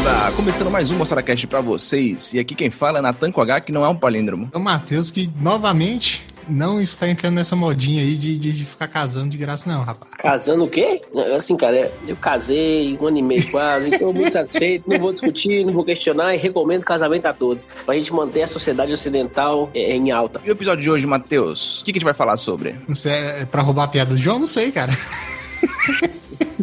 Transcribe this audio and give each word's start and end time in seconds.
moçada! 0.00 0.32
Começando 0.32 0.70
mais 0.70 0.90
um 0.90 0.96
MoçadaCast 0.96 1.46
pra 1.46 1.60
vocês. 1.60 2.32
E 2.32 2.38
aqui 2.38 2.54
quem 2.54 2.70
fala 2.70 2.98
é 2.98 3.02
Natan 3.02 3.30
com 3.30 3.40
H, 3.40 3.60
que 3.60 3.72
não 3.72 3.84
é 3.84 3.88
um 3.88 3.94
palíndromo. 3.94 4.48
É 4.52 4.56
o 4.56 4.60
Matheus 4.60 5.10
que, 5.10 5.30
novamente, 5.40 6.26
não 6.48 6.80
está 6.80 7.08
entrando 7.08 7.34
nessa 7.34 7.54
modinha 7.54 8.02
aí 8.02 8.14
de, 8.14 8.38
de, 8.38 8.52
de 8.52 8.64
ficar 8.64 8.88
casando 8.88 9.30
de 9.30 9.36
graça, 9.36 9.70
não, 9.70 9.82
rapaz. 9.82 10.12
Casando 10.16 10.64
o 10.64 10.68
quê? 10.68 11.02
Assim, 11.36 11.56
cara, 11.56 11.92
eu 12.06 12.16
casei 12.16 12.96
um 13.00 13.06
ano 13.06 13.18
e 13.18 13.22
meio 13.22 13.50
quase, 13.50 13.90
estou 13.90 14.12
muito 14.12 14.32
satisfeito, 14.32 14.88
não 14.88 14.98
vou 14.98 15.12
discutir, 15.12 15.64
não 15.64 15.72
vou 15.72 15.84
questionar 15.84 16.34
e 16.34 16.38
recomendo 16.38 16.84
casamento 16.84 17.26
a 17.26 17.32
todos, 17.32 17.64
pra 17.84 17.94
gente 17.94 18.12
manter 18.12 18.42
a 18.42 18.46
sociedade 18.46 18.92
ocidental 18.92 19.70
é, 19.74 19.94
em 19.94 20.10
alta. 20.10 20.40
E 20.44 20.48
o 20.48 20.52
episódio 20.52 20.82
de 20.82 20.90
hoje, 20.90 21.06
Matheus, 21.06 21.80
o 21.80 21.84
que, 21.84 21.92
que 21.92 21.98
a 21.98 22.00
gente 22.00 22.04
vai 22.04 22.14
falar 22.14 22.36
sobre? 22.36 22.76
Não 22.88 22.94
sei, 22.94 23.12
é 23.12 23.44
pra 23.44 23.62
roubar 23.62 23.84
a 23.84 23.88
piada 23.88 24.14
do 24.14 24.20
João? 24.20 24.38
Não 24.38 24.46
sei, 24.46 24.72
cara. 24.72 24.92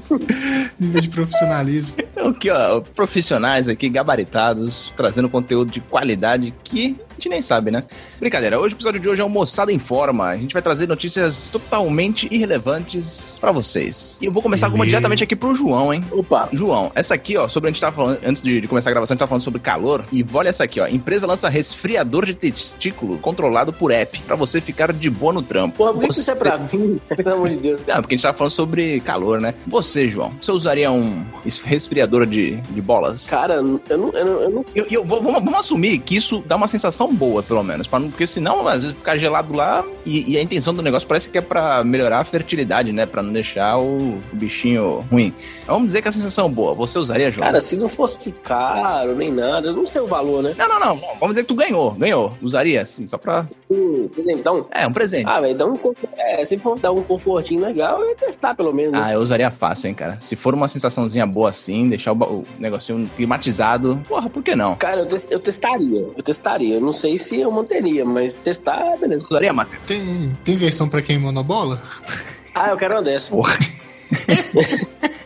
Nível 0.79 1.02
de 1.02 1.09
profissionalismo. 1.09 1.97
Então, 1.99 2.29
aqui, 2.29 2.49
ó, 2.49 2.81
profissionais 2.81 3.67
aqui, 3.67 3.89
gabaritados, 3.89 4.93
trazendo 4.95 5.30
conteúdo 5.30 5.71
de 5.71 5.81
qualidade 5.81 6.53
que 6.63 6.97
gente 7.17 7.30
nem 7.30 7.41
sabe, 7.41 7.71
né? 7.71 7.84
Brincadeira, 8.20 8.59
hoje 8.59 8.73
o 8.73 8.77
episódio 8.77 8.99
de 8.99 9.09
hoje 9.09 9.21
é 9.21 9.25
o 9.25 9.30
Moçada 9.30 9.71
em 9.71 9.80
Forma. 9.80 10.25
A 10.27 10.38
gente 10.38 10.53
vai 10.53 10.62
trazer 10.62 10.88
notícias 10.88 11.52
totalmente 11.52 12.27
irrelevantes 12.31 13.38
pra 13.39 13.52
vocês. 13.52 14.17
E 14.21 14.25
eu 14.25 14.31
vou 14.31 14.41
começar 14.44 14.70
com 14.70 14.75
uma 14.75 14.85
diretamente 14.85 15.23
aqui 15.23 15.35
pro 15.35 15.55
João, 15.55 15.94
hein? 15.94 16.03
Opa! 16.11 16.49
João, 16.53 16.91
essa 16.95 17.13
aqui, 17.13 17.38
ó, 17.38 17.48
sobre 17.48 17.70
a 17.70 17.72
gente 17.72 17.81
tava 17.81 17.95
falando, 17.95 18.20
antes 18.25 18.41
de, 18.41 18.61
de 18.61 18.67
começar 18.67 18.89
a 18.89 18.94
gravação, 18.94 19.13
a 19.13 19.16
gente 19.16 19.20
tava 19.20 19.30
falando 19.30 19.44
sobre 19.44 19.59
calor. 19.59 20.05
E 20.11 20.25
olha 20.34 20.49
essa 20.49 20.63
aqui, 20.63 20.80
ó. 20.80 20.88
Empresa 20.88 21.25
lança 21.27 21.49
resfriador 21.49 22.25
de 22.25 22.34
testículo 22.34 23.17
controlado 23.17 23.72
por 23.73 23.91
app, 23.91 24.20
pra 24.23 24.36
você 24.36 24.59
ficar 24.61 24.91
de 24.94 25.09
boa 25.09 25.34
no 25.34 25.41
trampo. 25.41 25.77
Porra, 25.77 25.94
por 25.94 26.02
que 26.02 26.08
Você- 26.08 26.22
isso 26.22 26.31
é 26.31 26.36
pra 26.36 26.58
mim? 26.58 26.99
Pelo 27.16 27.34
amor 27.34 27.49
de 27.49 27.58
Deus. 27.58 27.81
Não, 27.88 27.95
porque 27.95 28.16
a 28.16 28.17
gente 28.17 28.23
tava 28.23 28.38
falando 28.38 28.52
sobre 28.52 29.00
calor, 29.02 29.39
né? 29.41 29.53
Você, 29.67 30.09
João, 30.09 30.31
você 30.41 30.52
usaria 30.52 30.91
um 30.91 31.25
es- 31.45 31.61
resfriador 31.61 32.25
de, 32.25 32.58
de 32.58 32.81
bolas? 32.81 33.25
Cara, 33.28 33.56
eu 33.56 33.63
não, 33.63 33.81
eu 33.89 33.97
não, 33.97 34.13
eu 34.44 34.50
não 34.50 34.66
E 34.75 34.80
eu, 34.80 34.86
eu 34.89 35.06
vou- 35.06 35.22
vamos, 35.22 35.44
vamos 35.44 35.59
assumir 35.59 36.00
que 36.00 36.16
isso 36.16 36.44
dá 36.45 36.56
uma 36.56 36.67
sensação 36.67 37.06
boa, 37.13 37.41
pelo 37.44 37.63
menos. 37.63 37.88
pra 37.88 38.00
não- 38.00 38.09
porque 38.09 38.27
senão, 38.27 38.67
às 38.67 38.81
vezes, 38.83 38.95
ficar 38.97 39.17
gelado 39.17 39.53
lá 39.55 39.83
e, 40.05 40.33
e 40.33 40.38
a 40.38 40.41
intenção 40.41 40.73
do 40.73 40.81
negócio 40.81 41.08
parece 41.08 41.30
que 41.30 41.38
é 41.38 41.41
pra 41.41 41.83
melhorar 41.83 42.19
a 42.19 42.23
fertilidade, 42.23 42.91
né? 42.91 43.05
Pra 43.05 43.22
não 43.23 43.31
deixar 43.33 43.77
o, 43.77 43.97
o 44.17 44.22
bichinho 44.33 45.00
ruim. 45.11 45.33
Mas 45.59 45.67
vamos 45.67 45.88
dizer 45.88 46.02
que 46.02 46.08
a 46.08 46.11
sensação 46.11 46.45
é 46.47 46.50
boa. 46.50 46.73
Você 46.73 46.97
usaria, 47.00 47.31
João? 47.31 47.45
Cara, 47.45 47.61
se 47.61 47.78
não 47.78 47.88
fosse 47.89 48.31
caro 48.31 49.16
nem 49.16 49.31
nada, 49.31 49.67
eu 49.69 49.73
não 49.73 49.85
sei 49.85 50.02
o 50.02 50.08
valor, 50.08 50.41
né? 50.44 50.53
Não, 50.58 50.67
não, 50.67 50.80
não. 50.80 50.95
Vamos 51.19 51.30
dizer 51.30 51.41
que 51.44 51.47
tu 51.47 51.55
ganhou. 51.55 51.91
Ganhou. 51.91 52.33
Usaria, 52.41 52.85
sim, 52.85 53.05
só 53.08 53.17
pra. 53.17 53.47
Hum, 53.72 54.09
então, 54.30 54.66
É, 54.72 54.85
um 54.88 54.94
presente. 54.94 55.25
ah, 55.28 55.39
velho, 55.41 55.55
dá 55.55 55.66
um 55.66 55.78
é, 56.17 56.44
se 56.45 56.58
for 56.58 56.78
dar 56.80 56.91
um 56.91 57.03
confortinho 57.03 57.61
legal, 57.61 58.02
eu 58.02 58.09
ia 58.09 58.16
testar 58.16 58.55
pelo 58.55 58.73
menos. 58.73 58.91
né? 58.94 59.02
Ah, 59.03 59.13
eu 59.13 59.19
usaria 59.19 59.50
fácil, 59.52 59.88
hein, 59.89 59.94
cara. 59.94 60.17
Se 60.22 60.35
for 60.35 60.53
uma 60.53 60.67
sensaçãozinha 60.67 61.25
boa 61.25 61.50
assim, 61.50 61.88
deixar 61.89 62.13
o, 62.13 62.17
o 62.39 62.45
negocinho 62.59 63.09
climatizado, 63.16 64.02
porra, 64.08 64.30
por 64.30 64.41
que 64.44 64.55
não? 64.55 64.75
Cara, 64.75 65.02
eu, 65.02 65.05
tes- 65.05 65.28
eu 65.30 65.39
testaria, 65.39 66.02
eu 66.16 66.23
testaria. 66.23 66.75
Eu 66.75 66.81
não 66.81 66.94
sei 66.98 67.17
se 67.17 67.40
eu 67.40 67.50
manteria, 67.52 68.03
mas 68.03 68.34
testar, 68.34 68.98
beleza. 68.98 69.26
Usaria, 69.30 69.53
Matheus? 69.53 69.86
Tem, 69.88 70.38
tem 70.44 70.58
versão 70.58 70.90
pra 70.90 71.02
quem 71.02 71.17
monobola? 71.17 71.81
Ah, 72.53 72.70
eu 72.70 72.78
quero 72.78 72.95
uma 72.95 73.03
dessa. 73.03 73.31
Porra. 73.31 73.58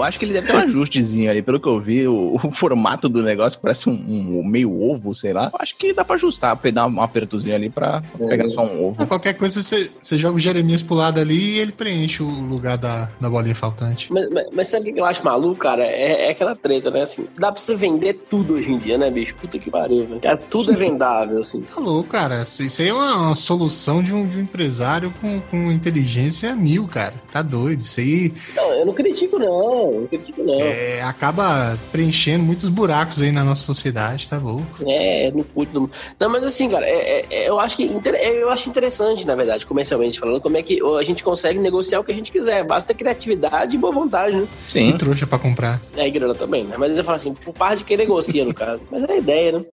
Eu 0.00 0.04
acho 0.04 0.18
que 0.18 0.24
ele 0.24 0.32
deve 0.32 0.46
ter 0.46 0.54
um 0.56 0.60
ajustezinho 0.60 1.30
ali. 1.30 1.42
Pelo 1.42 1.60
que 1.60 1.68
eu 1.68 1.80
vi, 1.80 2.06
o, 2.06 2.38
o 2.42 2.50
formato 2.52 3.08
do 3.08 3.22
negócio 3.22 3.58
parece 3.60 3.88
um, 3.88 3.92
um 3.92 4.44
meio 4.44 4.70
ovo, 4.80 5.14
sei 5.14 5.32
lá. 5.32 5.50
Eu 5.52 5.58
acho 5.60 5.76
que 5.76 5.92
dá 5.92 6.04
pra 6.04 6.16
ajustar, 6.16 6.56
pra 6.56 6.70
dar 6.70 6.86
um 6.86 7.00
apertozinho 7.02 7.54
ali 7.54 7.68
pra 7.68 8.02
pegar 8.18 8.48
só 8.48 8.62
um 8.62 8.86
ovo. 8.88 8.96
Ah, 8.98 9.06
Qualquer 9.06 9.34
coisa 9.34 9.62
você, 9.62 9.90
você 9.98 10.16
joga 10.16 10.36
o 10.36 10.40
Jeremias 10.40 10.82
pro 10.82 10.94
lado 10.94 11.20
ali 11.20 11.56
e 11.56 11.58
ele 11.58 11.72
preenche 11.72 12.22
o 12.22 12.28
lugar 12.28 12.78
da, 12.78 13.10
da 13.20 13.28
bolinha 13.28 13.54
faltante. 13.54 14.12
Mas, 14.12 14.28
mas, 14.30 14.46
mas 14.52 14.68
sabe 14.68 14.90
o 14.90 14.94
que 14.94 15.00
eu 15.00 15.04
acho 15.04 15.24
maluco, 15.24 15.56
cara? 15.56 15.84
É, 15.84 16.26
é 16.26 16.30
aquela 16.30 16.56
treta, 16.56 16.90
né? 16.90 17.02
Assim, 17.02 17.24
dá 17.38 17.52
pra 17.52 17.60
você 17.60 17.74
vender 17.74 18.14
tudo 18.30 18.54
hoje 18.54 18.72
em 18.72 18.78
dia, 18.78 18.96
né, 18.96 19.10
bicho? 19.10 19.34
Puta 19.36 19.58
que 19.58 19.70
pariu, 19.70 20.06
velho. 20.06 20.20
Cara, 20.20 20.36
tudo 20.36 20.72
é 20.72 20.76
vendável, 20.76 21.40
assim. 21.40 21.60
Tá 21.62 21.80
louco, 21.80 22.08
cara. 22.08 22.42
Isso 22.42 22.62
isso 22.62 22.82
aí 22.82 22.88
é 22.88 22.92
uma, 22.94 23.16
uma 23.16 23.36
solução 23.36 24.02
de 24.02 24.12
um, 24.14 24.26
de 24.26 24.38
um 24.38 24.40
empresário 24.42 25.12
com, 25.20 25.40
com 25.50 25.70
inteligência 25.72 26.54
mil, 26.54 26.86
cara. 26.86 27.14
Tá 27.32 27.42
doido. 27.42 27.80
Isso 27.80 28.00
aí 28.00 28.32
Não, 28.54 28.72
eu 28.78 28.86
não 28.86 28.92
critico, 28.92 29.38
não. 29.38 29.89
Eu 29.90 30.44
não 30.44 30.44
não. 30.46 30.60
é, 30.60 31.02
acaba 31.02 31.78
preenchendo 31.92 32.44
muitos 32.44 32.68
buracos 32.68 33.20
aí 33.20 33.32
na 33.32 33.44
nossa 33.44 33.62
sociedade, 33.62 34.28
tá 34.28 34.38
louco. 34.38 34.84
É, 34.86 35.30
no 35.32 35.44
puto 35.44 35.72
do... 35.72 35.90
Não, 36.18 36.28
mas 36.28 36.44
assim, 36.44 36.68
cara, 36.68 36.86
é- 36.86 37.24
é- 37.30 37.48
eu, 37.48 37.58
acho 37.60 37.76
que 37.76 37.84
inter- 37.84 38.14
eu 38.14 38.50
acho 38.50 38.68
interessante, 38.68 39.26
na 39.26 39.34
verdade, 39.34 39.66
comercialmente 39.66 40.18
falando, 40.18 40.40
como 40.40 40.56
é 40.56 40.62
que 40.62 40.78
a 40.98 41.02
gente 41.02 41.22
consegue 41.22 41.58
negociar 41.58 42.00
o 42.00 42.04
que 42.04 42.12
a 42.12 42.14
gente 42.14 42.30
quiser. 42.32 42.64
Basta 42.64 42.94
criatividade 42.94 43.74
e 43.74 43.78
boa 43.78 43.92
vontade, 43.92 44.36
né? 44.36 44.46
E 44.68 44.72
Sim. 44.72 44.96
trouxa 44.98 45.26
pra 45.26 45.38
comprar. 45.38 45.80
É, 45.96 46.06
e 46.06 46.10
grana 46.10 46.34
também, 46.34 46.64
né? 46.64 46.76
Mas 46.78 46.96
eu 46.96 47.04
falo 47.04 47.16
assim, 47.16 47.34
por 47.34 47.54
parte 47.54 47.78
de 47.78 47.84
quem 47.84 47.96
negocia, 47.96 48.44
no 48.44 48.54
caso. 48.54 48.82
Mas 48.90 49.02
é 49.02 49.12
a 49.12 49.16
ideia, 49.16 49.52
né? 49.52 49.64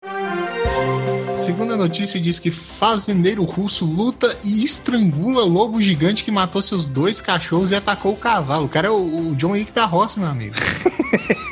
Segunda 1.38 1.78
notícia 1.78 2.20
diz 2.20 2.40
que 2.40 2.50
fazendeiro 2.50 3.44
russo 3.44 3.86
luta 3.86 4.28
e 4.44 4.66
estrangula 4.66 5.44
lobo 5.44 5.80
gigante 5.80 6.24
que 6.24 6.32
matou 6.32 6.62
seus 6.62 6.88
dois 6.88 7.22
cachorros 7.22 7.70
e 7.72 7.76
atacou 7.76 8.14
o 8.14 8.18
cavalo. 8.18 8.66
O 8.66 8.70
cara 8.70 8.88
é 8.88 8.92
o, 8.92 9.30
o 9.30 9.36
John 9.36 9.52
Wick 9.52 9.72
da 9.72 9.86
roça, 9.86 10.20
meu 10.20 10.30
amigo. 10.30 10.56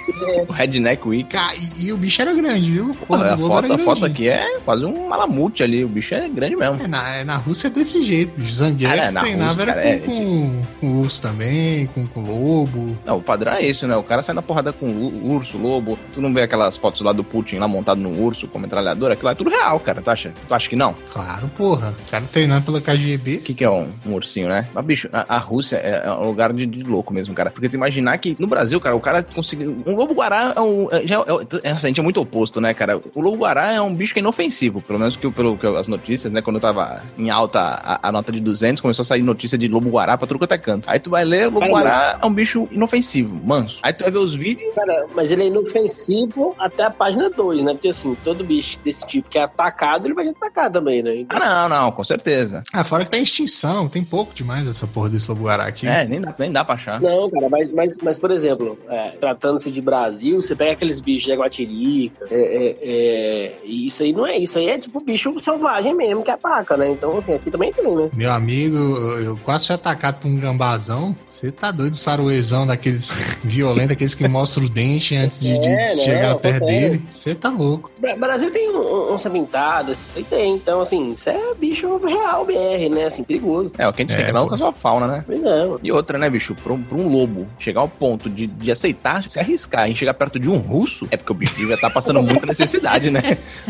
O 0.48 0.52
Redneck 0.52 1.08
Week. 1.08 1.36
E, 1.78 1.86
e 1.86 1.94
o 1.94 1.98
bicho 1.98 2.22
era 2.22 2.34
grande, 2.34 2.72
viu? 2.72 2.92
Porra, 3.08 3.32
a 3.32 3.36
lobo 3.36 3.48
foto, 3.48 3.74
a 3.74 3.78
foto 3.78 4.06
aqui 4.06 4.30
é 4.30 4.60
quase 4.60 4.86
um 4.86 5.08
malamute 5.08 5.64
ali. 5.64 5.84
O 5.84 5.88
bicho 5.88 6.14
é 6.16 6.28
grande 6.28 6.56
mesmo. 6.56 6.82
É, 6.84 6.88
na, 6.88 7.16
é, 7.16 7.24
na 7.24 7.38
Rússia 7.38 7.68
é 7.68 7.70
desse 7.70 8.04
jeito, 8.04 8.34
bicho. 8.40 8.54
Zangief 8.54 8.92
Ah, 8.92 8.96
é, 8.96 9.12
na 9.12 9.22
treinava 9.22 9.50
Rússia, 9.52 9.64
era 9.64 9.74
cara, 9.74 9.88
é, 9.88 10.00
com, 10.00 10.12
com, 10.12 10.62
com 10.80 11.02
urso 11.02 11.22
também, 11.22 11.88
com, 11.88 12.08
com 12.08 12.22
lobo. 12.22 12.98
Não, 13.06 13.18
o 13.18 13.22
padrão 13.22 13.54
é 13.54 13.66
isso, 13.66 13.88
né? 13.88 13.96
O 13.96 14.04
cara 14.04 14.24
sai 14.24 14.36
na 14.36 14.42
porrada 14.42 14.72
com 14.74 14.86
urso, 15.24 15.58
lobo. 15.58 15.98
Tu 16.14 16.22
não 16.22 16.34
vê 16.34 16.42
aquelas 16.42 16.78
fotos 16.78 17.02
lá 17.02 17.12
do 17.12 17.24
Putin 17.24 17.58
lá 17.58 17.68
montado 17.68 18.00
num 18.00 18.22
urso 18.22 18.48
com 18.48 18.60
metralhadora? 18.60 19.14
Aquilo 19.14 19.26
lá 19.26 19.32
é 19.32 19.36
tudo 19.36 19.50
real, 19.50 19.80
cara. 19.80 20.02
Tu 20.02 20.10
acha? 20.10 20.34
Tu 20.48 20.54
acha 20.54 20.70
que 20.70 20.76
não? 20.76 20.94
Claro, 21.12 21.48
porra. 21.50 21.96
O 22.08 22.12
cara 22.12 22.26
treinado 22.32 22.66
pela 22.66 22.82
KGB. 22.82 23.36
O 23.36 23.42
que, 23.42 23.54
que 23.54 23.64
é 23.64 23.70
um, 23.70 23.90
um 24.06 24.14
ursinho, 24.14 24.48
né? 24.48 24.68
Mas, 24.74 24.86
bicho, 24.86 25.10
a, 25.12 25.36
a 25.36 25.38
Rússia 25.38 25.78
é, 25.78 26.04
é 26.06 26.12
um 26.12 26.26
lugar 26.26 26.54
de, 26.54 26.66
de 26.66 26.84
louco 26.84 27.14
mesmo, 27.14 27.34
cara. 27.34 27.52
Porque 27.52 27.70
tu 27.70 27.76
imaginar 27.76 28.18
que 28.18 28.36
no 28.40 28.48
Brasil, 28.48 28.80
cara, 28.80 28.96
o 28.96 29.00
cara 29.00 29.24
conseguiu. 29.24 29.78
Um 29.86 29.96
lobo-guará 30.16 30.54
é 30.56 30.62
um. 30.62 30.88
é- 30.92 31.06
Já, 31.06 31.18
é, 31.20 31.70
é, 31.70 31.72
assim, 31.72 31.88
a 31.88 31.90
gente 31.90 32.00
é 32.00 32.04
muito 32.04 32.20
oposto, 32.22 32.62
né, 32.62 32.74
cara? 32.74 33.00
O 33.14 33.22
lobo-guará 33.22 33.74
é 33.74 33.82
um 33.82 33.94
bicho 33.94 34.14
que 34.14 34.20
é 34.20 34.22
inofensivo. 34.22 34.82
Pelo 34.82 34.98
menos 35.00 35.16
que, 35.16 35.30
pelo 35.30 35.58
que 35.58 35.68
as 35.68 35.88
notícias, 35.88 36.32
né? 36.32 36.42
Quando 36.42 36.56
eu 36.58 36.62
tava 36.62 37.02
em 37.18 37.30
alta 37.30 37.60
a, 37.60 38.08
a 38.10 38.12
nota 38.12 38.32
de 38.32 38.40
200, 38.40 38.82
começou 38.82 39.04
a 39.04 39.06
sair 39.06 39.22
notícia 39.22 39.58
de 39.58 39.68
lobo-guará 39.68 40.18
pra 40.18 40.26
tudo 40.28 40.40
quanto 40.40 40.54
é 40.54 40.58
canto. 40.58 40.90
Aí 40.90 41.00
tu 41.00 41.10
vai 41.10 41.26
ler, 41.26 41.48
o 41.48 41.52
lobo-guará 41.52 42.20
é 42.22 42.26
um 42.26 42.34
bicho 42.34 42.68
inofensivo, 42.72 43.40
manso. 43.44 43.80
Aí 43.84 43.94
tu 43.94 44.04
vai 44.04 44.12
ver 44.12 44.20
os 44.20 44.34
vídeos. 44.34 44.74
Cara, 44.74 45.06
mas 45.14 45.32
ele 45.32 45.44
é 45.44 45.48
inofensivo 45.48 46.56
até 46.58 46.84
a 46.84 46.90
página 46.90 47.30
2, 47.30 47.64
né? 47.64 47.74
Porque 47.74 47.90
assim, 47.90 48.16
todo 48.24 48.44
bicho 48.44 48.80
desse 48.84 49.06
tipo 49.06 49.30
que 49.30 49.38
é 49.38 49.44
atacado, 49.44 50.08
ele 50.08 50.14
vai 50.14 50.28
atacar 50.28 50.72
também, 50.72 51.04
né? 51.04 51.16
Então, 51.16 51.40
Ah, 51.42 51.68
não, 51.68 51.78
não, 51.86 51.92
com 51.92 52.04
certeza. 52.04 52.64
Ah, 52.74 52.84
fora 52.84 53.04
que 53.04 53.12
tá 53.12 53.18
em 53.18 53.24
extinção. 53.24 53.88
Tem 53.88 54.04
pouco 54.04 54.34
demais 54.34 54.68
essa 54.68 54.88
porra 54.88 55.10
desse 55.10 55.30
lobo-guará 55.30 55.66
aqui. 55.66 55.88
É, 55.88 56.06
nem 56.06 56.22
dá, 56.22 56.34
nem 56.38 56.52
dá 56.52 56.64
pra 56.64 56.76
achar. 56.76 57.00
Não, 57.02 57.30
cara, 57.30 57.50
mas, 57.50 57.72
mas, 57.72 57.98
mas 58.02 58.20
por 58.20 58.32
exemplo, 58.32 58.78
é, 58.90 59.10
tratando-se 59.12 59.70
de 59.72 59.82
Brasil, 59.82 60.05
você 60.14 60.56
pega 60.56 60.74
aqueles 60.74 61.00
bichos 61.02 61.24
de 61.26 61.32
aguatirica, 61.34 62.26
é, 62.30 62.36
é, 62.36 62.78
é, 62.82 63.56
e 63.66 63.86
isso 63.88 64.04
aí 64.04 64.14
não 64.14 64.26
é 64.26 64.38
isso, 64.38 64.58
aí 64.58 64.70
é 64.70 64.78
tipo 64.78 65.00
bicho 65.00 65.34
selvagem 65.42 65.94
mesmo 65.96 66.24
que 66.24 66.32
ataca, 66.32 66.78
né? 66.78 66.90
Então, 66.90 67.18
assim, 67.18 67.34
aqui 67.34 67.50
também 67.52 67.72
tem, 67.74 67.96
né? 67.96 68.10
Meu 68.16 68.32
amigo, 68.32 68.76
eu, 68.78 69.38
quase 69.44 69.66
fui 69.68 69.76
atacado 69.76 70.20
por 70.22 70.28
um 70.28 70.36
gambazão. 70.38 71.16
Você 71.30 71.52
tá 71.52 71.72
doido, 71.72 71.96
saruezão 71.98 72.66
daqueles 72.68 73.18
violentos, 73.44 73.92
aqueles 73.94 74.16
que 74.16 74.28
mostram 74.28 74.66
o 74.66 74.70
dente 74.70 75.16
antes 75.16 75.40
de, 75.40 75.58
de 75.58 75.68
É, 75.70 75.92
chegar 75.94 76.30
não, 76.32 76.40
perto 76.40 76.66
dele. 76.66 77.02
Você 77.10 77.36
tá 77.36 77.50
louco. 77.50 77.92
Bra- 77.98 78.16
Brasil 78.16 78.52
tem 78.52 78.70
um, 78.76 79.14
um 79.14 79.18
sabintado, 79.18 79.92
isso 79.92 80.02
aí 80.16 80.24
tem, 80.24 80.56
então, 80.56 80.82
assim, 80.82 81.10
isso 81.14 81.30
é 81.30 81.54
bicho 81.56 81.98
real 82.06 82.46
BR, 82.46 82.90
né? 82.90 83.06
Assim, 83.06 83.24
perigoso. 83.24 83.72
É, 83.78 83.88
o 83.88 83.94
que 83.94 84.02
a 84.02 84.06
gente 84.06 84.14
É, 84.14 84.18
tem 84.18 84.26
que 84.28 84.32
dar 84.34 84.46
com 84.48 84.54
a 84.56 84.58
sua 84.58 84.72
fauna, 84.72 85.08
né? 85.08 85.24
Pois 85.26 85.44
é, 85.44 85.66
E 85.84 85.92
outra, 85.92 86.18
né, 86.18 86.30
bicho? 86.30 86.56
Pra 86.56 86.74
um, 86.74 86.82
pra 86.82 86.98
um 86.98 87.08
lobo 87.10 87.48
chegar 87.60 87.82
ao 87.82 87.88
ponto 87.88 88.30
de, 88.30 88.48
de 88.48 88.72
aceitar, 88.72 89.30
se 89.30 89.40
arriscar 89.40 89.90
em 89.96 89.98
chegar 89.98 90.14
perto 90.14 90.38
de 90.38 90.50
um 90.50 90.58
russo, 90.58 91.08
é 91.10 91.18
porque 91.18 91.32
o 91.32 91.36
bicho 91.36 91.56
devia 91.56 91.76
estar 91.76 91.90
passando 91.90 92.22
muita 92.22 92.46
necessidade, 92.46 93.10
né? 93.10 93.22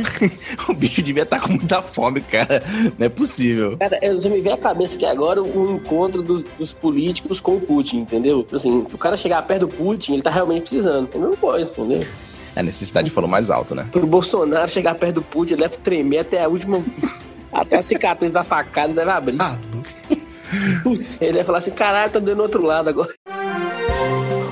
o 0.68 0.74
bicho 0.74 1.02
devia 1.02 1.24
estar 1.24 1.40
com 1.40 1.54
muita 1.54 1.82
fome, 1.82 2.20
cara. 2.22 2.62
Não 2.98 3.06
é 3.06 3.10
possível. 3.10 3.78
Cara, 3.78 4.00
eu 4.02 4.14
só 4.16 4.30
me 4.30 4.42
veio 4.42 4.56
a 4.56 4.58
cabeça 4.58 4.98
que 4.98 5.06
agora 5.06 5.42
o 5.42 5.76
encontro 5.76 6.22
dos, 6.22 6.44
dos 6.44 6.74
políticos 6.74 7.40
com 7.40 7.58
o 7.58 7.62
Putin, 7.62 8.00
entendeu? 8.00 8.46
Assim, 8.52 8.86
se 8.90 8.96
o 8.96 8.98
cara 8.98 9.16
chegar 9.16 9.42
perto 9.44 9.62
do 9.62 9.68
Putin, 9.68 10.14
ele 10.14 10.22
tá 10.22 10.32
realmente 10.32 10.62
precisando. 10.62 11.08
Ele 11.14 11.24
não 11.24 11.36
pode, 11.36 11.70
entendeu? 11.70 12.06
A 12.56 12.64
necessidade 12.64 13.10
falou 13.10 13.30
mais 13.30 13.50
alto, 13.50 13.76
né? 13.76 13.88
Pro 13.92 14.08
Bolsonaro 14.08 14.70
chegar 14.70 14.96
perto 14.96 15.16
do 15.16 15.22
Putin, 15.22 15.54
ele 15.54 15.62
deve 15.62 15.78
tremer 15.78 16.20
até 16.20 16.44
a 16.44 16.48
última. 16.48 16.84
até 17.52 17.78
a 17.78 17.82
cicatriz 17.82 18.32
da 18.32 18.44
facada 18.44 18.94
deve 18.94 19.12
abrir. 19.12 19.38
Tá. 19.38 19.58
Putz, 20.84 21.22
ele 21.22 21.34
deve 21.34 21.44
falar 21.44 21.58
assim: 21.60 21.72
caralho, 21.72 22.12
tá 22.12 22.20
doendo 22.20 22.42
outro 22.42 22.64
lado 22.64 22.90
agora. 22.90 23.14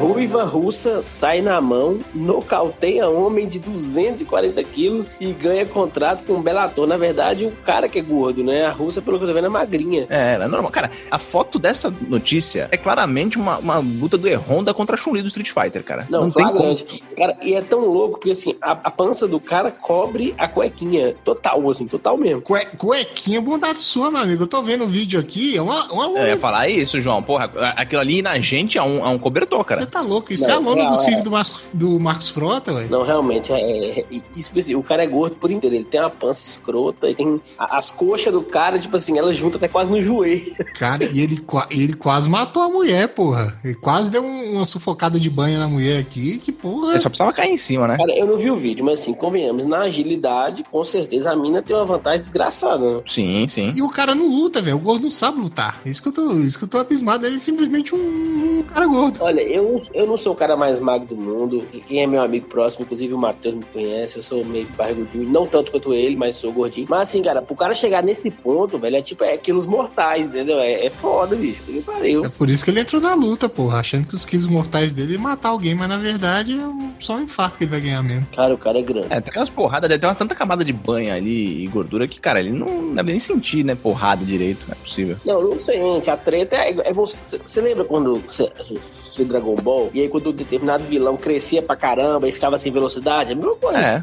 Ruiva 0.03 0.43
russa 0.43 1.01
sai 1.01 1.41
na 1.41 1.61
mão, 1.61 1.99
nocauteia 2.13 3.07
homem 3.07 3.47
de 3.47 3.57
240 3.57 4.61
quilos 4.65 5.09
e 5.17 5.31
ganha 5.31 5.65
contrato 5.65 6.25
com 6.25 6.33
um 6.33 6.41
Bellator. 6.41 6.85
Na 6.85 6.97
verdade, 6.97 7.45
o 7.45 7.51
cara 7.51 7.87
que 7.87 7.99
é 7.99 8.01
gordo, 8.01 8.43
né? 8.43 8.65
A 8.65 8.69
russa, 8.69 9.01
pelo 9.01 9.17
que 9.17 9.23
eu 9.23 9.29
tô 9.29 9.33
vendo, 9.33 9.47
é 9.47 9.49
magrinha. 9.49 10.05
É, 10.09 10.33
é 10.33 10.47
normal. 10.47 10.69
Cara, 10.71 10.91
a 11.09 11.17
foto 11.17 11.57
dessa 11.57 11.89
notícia 11.89 12.67
é 12.69 12.75
claramente 12.75 13.37
uma, 13.37 13.57
uma 13.59 13.77
luta 13.77 14.17
do 14.17 14.27
E-Honda 14.27 14.73
contra 14.73 14.97
a 14.97 14.99
Chun-Li 14.99 15.21
do 15.21 15.29
Street 15.29 15.51
Fighter, 15.51 15.81
cara. 15.81 16.05
Não, 16.09 16.23
Não 16.23 16.31
tem 16.31 16.45
como. 16.51 16.77
Cara, 17.15 17.37
e 17.41 17.53
é 17.53 17.61
tão 17.61 17.85
louco, 17.85 18.19
porque 18.19 18.31
assim, 18.31 18.57
a, 18.61 18.71
a, 18.71 18.91
pança 18.91 19.25
do 19.25 19.39
cara 19.39 19.71
cobre 19.71 20.33
a 20.37 20.49
cuequinha. 20.49 21.15
Total, 21.23 21.69
assim, 21.69 21.87
total 21.87 22.17
mesmo. 22.17 22.41
Cue, 22.41 22.65
cuequinha, 22.77 23.39
bondade 23.39 23.79
sua, 23.79 24.11
meu 24.11 24.19
amigo. 24.19 24.43
Eu 24.43 24.47
tô 24.47 24.61
vendo 24.61 24.83
o 24.83 24.87
vídeo 24.87 25.17
aqui, 25.17 25.55
é 25.55 25.61
uma, 25.61 25.85
uma 25.93 26.19
Eu 26.19 26.27
ia 26.27 26.37
falar 26.37 26.67
isso, 26.67 26.99
João. 26.99 27.23
Porra, 27.23 27.49
aquilo 27.77 28.01
ali 28.01 28.21
na 28.21 28.37
gente 28.39 28.77
é 28.77 28.83
um, 28.83 29.05
é 29.05 29.07
um 29.07 29.17
cobertor, 29.17 29.63
cara. 29.63 29.81
Você 29.81 29.92
tá 29.93 30.01
louco? 30.01 30.33
Isso 30.33 30.43
não, 30.43 30.49
é 30.49 30.53
a 30.53 30.59
lona 30.59 30.89
do 30.89 30.97
Círio 30.97 31.19
é. 31.19 31.21
do, 31.21 31.31
Marcos, 31.31 31.55
do 31.73 31.99
Marcos 31.99 32.29
Frota, 32.29 32.73
velho? 32.73 32.89
Não, 32.89 33.03
realmente, 33.03 33.53
é, 33.53 33.61
é, 33.61 33.99
é 33.99 34.05
isso, 34.35 34.51
assim, 34.57 34.75
o 34.75 34.83
cara 34.83 35.03
é 35.03 35.07
gordo 35.07 35.35
por 35.35 35.51
inteiro. 35.51 35.75
Ele 35.75 35.85
tem 35.85 35.99
uma 35.99 36.09
pança 36.09 36.45
escrota 36.45 37.09
e 37.09 37.15
tem 37.15 37.39
as 37.57 37.91
coxas 37.91 38.33
do 38.33 38.41
cara, 38.41 38.79
tipo 38.79 38.95
assim, 38.95 39.17
elas 39.17 39.35
juntam 39.35 39.57
até 39.57 39.67
quase 39.67 39.91
no 39.91 40.01
joelho. 40.01 40.55
Cara, 40.77 41.03
e 41.05 41.19
ele, 41.19 41.43
ele 41.69 41.93
quase 41.93 42.27
matou 42.27 42.63
a 42.63 42.69
mulher, 42.69 43.07
porra. 43.09 43.59
Ele 43.63 43.75
quase 43.75 44.09
deu 44.09 44.23
uma 44.23 44.65
sufocada 44.65 45.19
de 45.19 45.29
banho 45.29 45.59
na 45.59 45.67
mulher 45.67 45.99
aqui, 45.99 46.39
que 46.39 46.51
porra. 46.51 46.93
Ele 46.93 47.01
só 47.01 47.09
precisava 47.09 47.33
cair 47.33 47.51
em 47.51 47.57
cima, 47.57 47.87
né? 47.87 47.97
Cara, 47.97 48.13
eu 48.13 48.25
não 48.25 48.37
vi 48.37 48.49
o 48.49 48.55
vídeo, 48.55 48.83
mas 48.83 49.01
assim, 49.01 49.13
convenhamos, 49.13 49.65
na 49.65 49.79
agilidade, 49.81 50.63
com 50.63 50.83
certeza 50.83 51.31
a 51.31 51.35
mina 51.35 51.61
tem 51.61 51.75
uma 51.75 51.85
vantagem 51.85 52.21
desgraçada, 52.21 52.95
né? 52.95 53.01
Sim, 53.05 53.47
sim. 53.47 53.71
E 53.75 53.81
o 53.81 53.89
cara 53.89 54.15
não 54.15 54.27
luta, 54.27 54.61
velho. 54.61 54.77
O 54.77 54.79
gordo 54.79 55.03
não 55.03 55.11
sabe 55.11 55.39
lutar. 55.39 55.81
Isso 55.85 56.01
que 56.01 56.09
eu 56.09 56.13
tô, 56.13 56.39
isso 56.39 56.57
que 56.57 56.63
eu 56.63 56.67
tô 56.67 56.77
abismado. 56.77 57.25
Ele 57.25 57.35
é 57.35 57.39
simplesmente 57.39 57.93
um, 57.93 58.59
um 58.59 58.63
cara 58.63 58.85
gordo. 58.85 59.19
Olha, 59.21 59.41
eu, 59.41 59.81
eu 59.93 60.05
não 60.05 60.17
sou 60.17 60.33
o 60.33 60.35
cara 60.35 60.55
mais 60.55 60.79
magro 60.79 61.07
do 61.07 61.15
mundo. 61.15 61.65
Quem 61.87 62.01
é 62.01 62.07
meu 62.07 62.21
amigo 62.21 62.47
próximo, 62.47 62.85
inclusive 62.85 63.13
o 63.13 63.17
Matheus 63.17 63.55
me 63.55 63.63
conhece, 63.63 64.17
eu 64.17 64.23
sou 64.23 64.43
meio 64.45 64.67
barrigudinho, 64.77 65.29
não 65.29 65.45
tanto 65.45 65.71
quanto 65.71 65.93
ele, 65.93 66.15
mas 66.15 66.35
sou 66.35 66.51
gordinho. 66.51 66.87
Mas 66.89 67.09
assim, 67.09 67.21
cara, 67.21 67.41
pro 67.41 67.55
cara 67.55 67.73
chegar 67.73 68.03
nesse 68.03 68.29
ponto, 68.29 68.77
velho, 68.77 68.95
é 68.95 69.01
tipo, 69.01 69.23
é 69.23 69.37
quilos 69.37 69.65
mortais, 69.65 70.27
entendeu? 70.27 70.59
É, 70.59 70.85
é 70.85 70.89
foda, 70.89 71.35
bicho. 71.35 71.63
Que 71.63 71.81
pariu. 71.81 72.25
É 72.25 72.29
por 72.29 72.49
isso 72.49 72.63
que 72.63 72.71
ele 72.71 72.81
entrou 72.81 73.01
na 73.01 73.13
luta, 73.13 73.47
porra, 73.49 73.79
achando 73.79 74.07
que 74.07 74.15
os 74.15 74.25
quilos 74.25 74.47
mortais 74.47 74.93
dele 74.93 75.13
iam 75.13 75.21
matar 75.21 75.49
alguém, 75.49 75.75
mas 75.75 75.89
na 75.89 75.97
verdade 75.97 76.53
é 76.53 77.03
só 77.03 77.15
um 77.15 77.21
infarto 77.21 77.57
que 77.57 77.63
ele 77.63 77.71
vai 77.71 77.81
ganhar 77.81 78.01
mesmo. 78.01 78.27
Cara, 78.35 78.53
o 78.53 78.57
cara 78.57 78.79
é 78.79 78.81
grande. 78.81 79.07
É, 79.09 79.21
tem 79.21 79.39
umas 79.39 79.49
porradas, 79.49 79.89
deve 79.89 79.99
ter 79.99 80.07
uma 80.07 80.15
tanta 80.15 80.35
camada 80.35 80.63
de 80.63 80.73
banho 80.73 81.13
ali 81.13 81.63
e 81.63 81.67
gordura 81.67 82.07
que, 82.07 82.19
cara, 82.19 82.39
ele 82.39 82.51
não 82.51 82.93
deve 82.93 83.11
nem 83.11 83.19
sentir, 83.19 83.63
né, 83.63 83.75
porrada 83.75 84.23
direito, 84.23 84.67
não 84.67 84.73
é 84.73 84.75
possível. 84.75 85.17
Não, 85.25 85.41
não 85.41 85.59
sei, 85.59 85.77
gente, 85.77 86.09
a 86.09 86.17
treta 86.17 86.55
é, 86.55 86.69
é 86.89 86.93
você, 86.93 87.39
você 87.39 87.61
lembra 87.61 87.85
quando 87.85 88.21
você 88.27 88.51
assistiu 88.59 89.25
Dragon 89.25 89.55
Ball, 89.63 89.89
e 89.93 90.01
aí 90.01 90.09
quando 90.09 90.29
um 90.29 90.33
determinado 90.33 90.83
vilão 90.83 91.17
crescia 91.17 91.61
pra 91.61 91.75
caramba 91.75 92.27
e 92.27 92.31
ficava 92.31 92.57
sem 92.57 92.71
velocidade, 92.71 93.31
é 93.31 93.33
a 93.33 93.35
mesma 93.35 93.55
coisa, 93.55 93.79
é. 93.79 94.01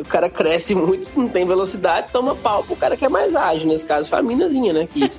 O 0.00 0.04
cara 0.04 0.28
cresce 0.28 0.74
muito, 0.74 1.10
não 1.16 1.28
tem 1.28 1.44
velocidade, 1.44 2.08
toma 2.12 2.34
pau 2.34 2.64
pro 2.64 2.74
cara 2.76 2.96
que 2.96 3.04
é 3.04 3.08
mais 3.08 3.36
ágil, 3.36 3.68
nesse 3.68 3.86
caso 3.86 4.08
foi 4.08 4.18
a 4.18 4.22
minazinha, 4.22 4.72
né, 4.72 4.88
que... 4.92 5.10